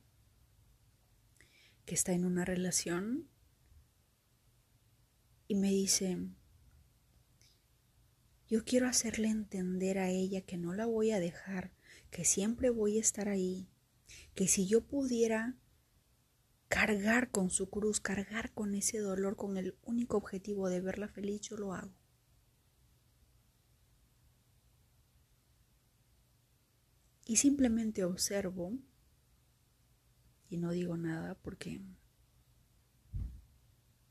que 1.85 1.97
está 1.97 2.13
en 2.13 2.27
una 2.27 2.45
relación 2.45 3.29
y 5.49 5.57
me 5.57 5.71
dice, 5.71 6.17
yo 8.51 8.65
quiero 8.65 8.89
hacerle 8.89 9.29
entender 9.29 9.99
a 9.99 10.11
ella 10.11 10.43
que 10.43 10.59
no 10.59 10.75
la 10.75 10.85
voy 10.85 11.13
a 11.13 11.21
dejar, 11.21 11.73
que 12.11 12.25
siempre 12.25 12.69
voy 12.69 12.99
a 12.99 13.01
estar 13.01 13.29
ahí, 13.29 13.69
que 14.35 14.49
si 14.49 14.67
yo 14.67 14.85
pudiera 14.85 15.57
cargar 16.69 17.31
con 17.31 17.51
su 17.51 17.71
cruz, 17.71 18.01
cargar 18.01 18.53
con 18.53 18.75
ese 18.75 18.99
dolor, 18.99 19.37
con 19.37 19.57
el 19.57 19.79
único 19.83 20.17
objetivo 20.17 20.69
de 20.69 20.81
verla 20.81 21.07
feliz, 21.07 21.41
yo 21.43 21.57
lo 21.57 21.75
hago. 21.75 21.95
Y 27.25 27.37
simplemente 27.37 28.03
observo 28.03 28.77
y 30.49 30.57
no 30.57 30.73
digo 30.73 30.97
nada 30.97 31.37
porque 31.37 31.81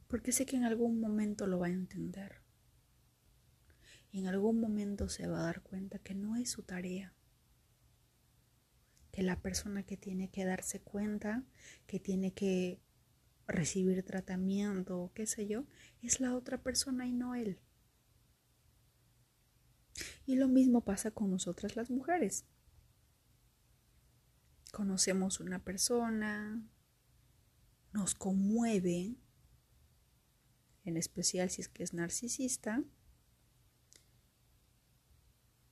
porque 0.07 0.31
sé 0.31 0.45
que 0.45 0.55
en 0.55 0.63
algún 0.63 1.01
momento 1.01 1.45
lo 1.45 1.59
va 1.59 1.67
a 1.67 1.71
entender. 1.71 2.41
En 4.11 4.27
algún 4.27 4.59
momento 4.59 5.09
se 5.09 5.27
va 5.27 5.39
a 5.39 5.45
dar 5.45 5.61
cuenta 5.61 5.99
que 5.99 6.15
no 6.15 6.35
es 6.35 6.51
su 6.51 6.63
tarea 6.63 7.13
que 9.11 9.23
la 9.23 9.41
persona 9.41 9.83
que 9.83 9.97
tiene 9.97 10.29
que 10.29 10.45
darse 10.45 10.81
cuenta, 10.81 11.43
que 11.87 11.99
tiene 11.99 12.33
que 12.33 12.79
recibir 13.47 14.03
tratamiento, 14.03 15.11
qué 15.15 15.25
sé 15.25 15.47
yo, 15.47 15.65
es 16.01 16.19
la 16.19 16.35
otra 16.35 16.61
persona 16.61 17.07
y 17.07 17.11
no 17.11 17.35
él. 17.35 17.59
Y 20.25 20.35
lo 20.35 20.47
mismo 20.47 20.81
pasa 20.85 21.11
con 21.11 21.31
nosotras 21.31 21.75
las 21.75 21.89
mujeres. 21.89 22.45
Conocemos 24.71 25.39
una 25.39 25.63
persona, 25.63 26.61
nos 27.91 28.13
conmueve, 28.13 29.15
en 30.85 30.97
especial 30.97 31.49
si 31.49 31.61
es 31.61 31.67
que 31.67 31.81
es 31.81 31.93
narcisista, 31.93 32.83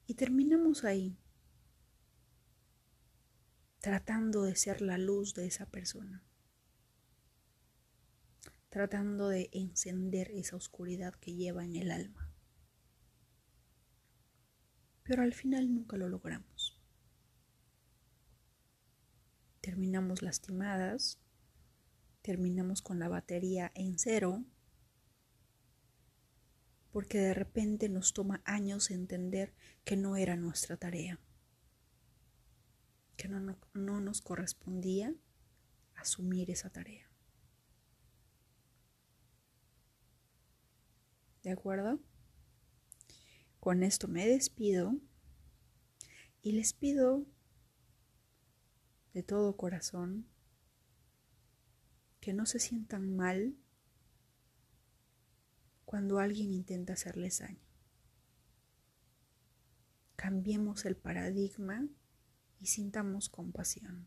y 0.07 0.13
terminamos 0.13 0.85
ahí 0.85 1.17
tratando 3.81 4.43
de 4.43 4.55
ser 4.55 4.81
la 4.81 4.97
luz 4.97 5.33
de 5.33 5.45
esa 5.45 5.65
persona, 5.65 6.23
tratando 8.69 9.27
de 9.27 9.49
encender 9.51 10.31
esa 10.31 10.55
oscuridad 10.55 11.13
que 11.15 11.35
lleva 11.35 11.63
en 11.63 11.75
el 11.75 11.91
alma. 11.91 12.33
Pero 15.03 15.23
al 15.23 15.33
final 15.33 15.73
nunca 15.73 15.97
lo 15.97 16.09
logramos. 16.09 16.81
Terminamos 19.61 20.21
lastimadas, 20.21 21.19
terminamos 22.21 22.81
con 22.81 22.99
la 22.99 23.09
batería 23.09 23.71
en 23.75 23.99
cero, 23.99 24.45
porque 26.97 27.19
de 27.19 27.35
repente 27.35 27.89
nos 27.89 28.11
toma 28.11 28.41
años 28.43 28.89
entender 28.89 29.53
que 29.83 29.95
no 29.95 30.15
era 30.15 30.35
nuestra 30.35 30.77
tarea 30.77 31.19
que 33.15 33.27
no, 33.27 34.01
nos 34.01 34.21
correspondía 34.23 35.13
asumir 35.93 36.49
esa 36.49 36.71
tarea. 36.71 37.07
¿De 41.43 41.51
acuerdo? 41.51 41.99
Con 43.59 43.83
esto 43.83 44.07
me 44.07 44.25
despido 44.25 44.95
y 46.41 46.53
les 46.53 46.73
pido 46.73 47.27
de 49.13 49.21
todo 49.21 49.55
corazón 49.55 50.27
que 52.19 52.33
no 52.33 52.47
se 52.47 52.57
sientan 52.57 53.15
mal 53.15 53.55
cuando 55.87 56.19
alguien 56.19 56.51
intenta 56.51 56.93
hacerles 56.93 57.39
daño. 57.39 57.65
Cambiemos 60.17 60.83
el 60.83 60.97
paradigma 60.97 61.87
y 62.59 62.65
sintamos 62.65 63.29
compasión. 63.29 64.05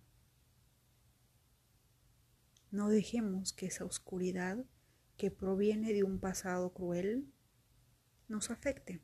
No 2.70 2.90
dejemos 2.90 3.54
que 3.54 3.64
esa 3.64 3.86
oscuridad 3.86 4.62
que 5.16 5.30
proviene 5.30 5.94
de 5.94 6.04
un 6.04 6.20
pasado 6.20 6.74
cruel 6.74 7.32
nos 8.28 8.50
afecte. 8.50 9.00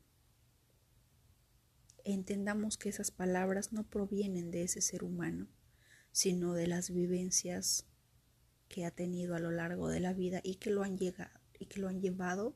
Entendamos 2.03 2.77
que 2.77 2.89
esas 2.89 3.09
palabras 3.09 3.73
no 3.73 3.89
provienen 3.89 4.51
de 4.51 4.61
ese 4.61 4.81
ser 4.81 5.03
humano, 5.03 5.47
sino 6.11 6.53
de 6.53 6.67
las 6.67 6.91
vivencias 6.91 7.87
que 8.67 8.85
ha 8.85 8.91
tenido 8.91 9.33
a 9.33 9.39
lo 9.39 9.49
largo 9.49 9.89
de 9.89 9.99
la 9.99 10.13
vida 10.13 10.41
y 10.43 10.57
que 10.57 10.69
lo 10.69 10.83
han 10.83 10.99
llegado 10.99 11.41
y 11.59 11.65
que 11.65 11.79
lo 11.79 11.87
han 11.87 12.01
llevado 12.01 12.55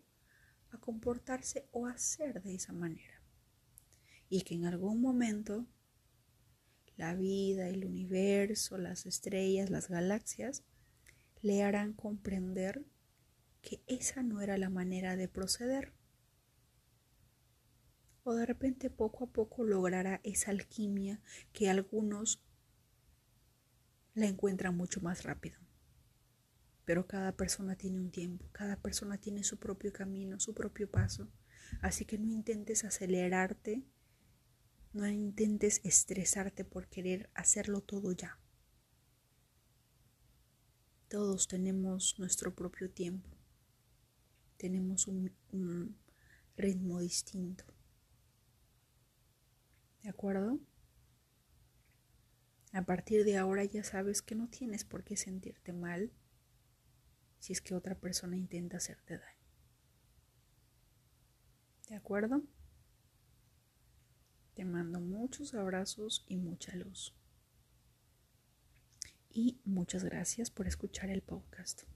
a 0.71 0.77
comportarse 0.77 1.67
o 1.71 1.87
a 1.87 1.97
ser 1.97 2.41
de 2.41 2.55
esa 2.55 2.73
manera. 2.73 3.21
Y 4.29 4.41
que 4.41 4.55
en 4.55 4.65
algún 4.65 5.01
momento 5.01 5.67
la 6.97 7.15
vida, 7.15 7.67
el 7.67 7.85
universo, 7.85 8.77
las 8.77 9.05
estrellas, 9.05 9.69
las 9.69 9.89
galaxias, 9.89 10.63
le 11.41 11.63
harán 11.63 11.93
comprender 11.93 12.85
que 13.61 13.83
esa 13.87 14.23
no 14.23 14.41
era 14.41 14.57
la 14.57 14.69
manera 14.69 15.15
de 15.15 15.27
proceder. 15.27 15.93
O 18.23 18.33
de 18.33 18.45
repente 18.45 18.89
poco 18.89 19.25
a 19.25 19.27
poco 19.31 19.63
logrará 19.63 20.21
esa 20.23 20.51
alquimia 20.51 21.21
que 21.53 21.69
algunos 21.69 22.43
la 24.13 24.27
encuentran 24.27 24.75
mucho 24.75 25.01
más 25.01 25.23
rápido. 25.23 25.60
Pero 26.91 27.07
cada 27.07 27.31
persona 27.37 27.77
tiene 27.77 28.01
un 28.01 28.11
tiempo, 28.11 28.49
cada 28.51 28.75
persona 28.75 29.17
tiene 29.17 29.45
su 29.45 29.57
propio 29.57 29.93
camino, 29.93 30.41
su 30.41 30.53
propio 30.53 30.91
paso. 30.91 31.31
Así 31.79 32.03
que 32.03 32.17
no 32.17 32.29
intentes 32.29 32.83
acelerarte, 32.83 33.85
no 34.91 35.07
intentes 35.07 35.79
estresarte 35.85 36.65
por 36.65 36.89
querer 36.89 37.29
hacerlo 37.33 37.79
todo 37.79 38.11
ya. 38.11 38.41
Todos 41.07 41.47
tenemos 41.47 42.19
nuestro 42.19 42.53
propio 42.53 42.91
tiempo, 42.91 43.29
tenemos 44.57 45.07
un, 45.07 45.31
un 45.53 45.97
ritmo 46.57 46.99
distinto. 46.99 47.63
¿De 50.03 50.09
acuerdo? 50.09 50.59
A 52.73 52.81
partir 52.81 53.23
de 53.23 53.37
ahora 53.37 53.63
ya 53.63 53.85
sabes 53.85 54.21
que 54.21 54.35
no 54.35 54.49
tienes 54.49 54.83
por 54.83 55.05
qué 55.05 55.15
sentirte 55.15 55.71
mal 55.71 56.11
si 57.41 57.53
es 57.53 57.59
que 57.59 57.73
otra 57.73 57.95
persona 57.95 58.37
intenta 58.37 58.77
hacerte 58.77 59.17
daño. 59.17 59.47
¿De 61.89 61.95
acuerdo? 61.95 62.43
Te 64.53 64.63
mando 64.63 65.01
muchos 65.01 65.55
abrazos 65.55 66.23
y 66.27 66.37
mucha 66.37 66.75
luz. 66.75 67.15
Y 69.31 69.59
muchas 69.65 70.03
gracias 70.03 70.51
por 70.51 70.67
escuchar 70.67 71.09
el 71.09 71.23
podcast. 71.23 71.90